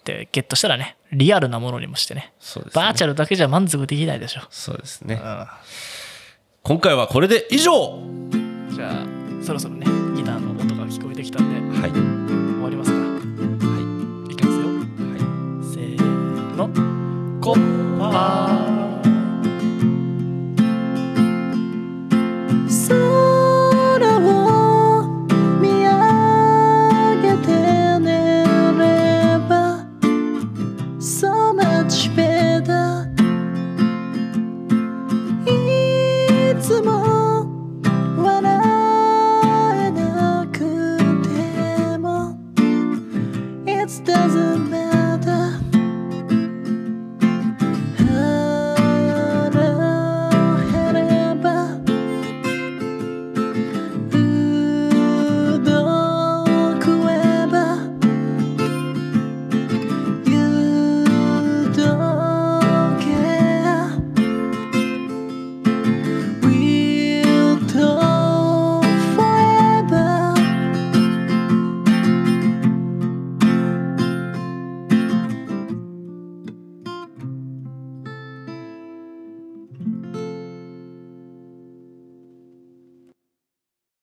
[0.05, 2.83] でゲットしたらねリアルなものにもしてねそうですね。
[2.85, 5.15] バーチャルだけじゃ満足できないでしょ、そうですね。
[5.15, 5.19] う
[6.69, 9.07] 今回はこれで以上ん、じゃあ
[9.43, 11.91] そろそろねギターの音が聞こえてきたんではい。
[11.91, 12.03] 終
[12.63, 12.99] わりますか？
[12.99, 13.15] らは
[14.29, 14.33] い。
[14.33, 14.77] いきますよは
[15.17, 15.25] い。
[15.65, 16.69] せーの
[17.41, 18.58] コッ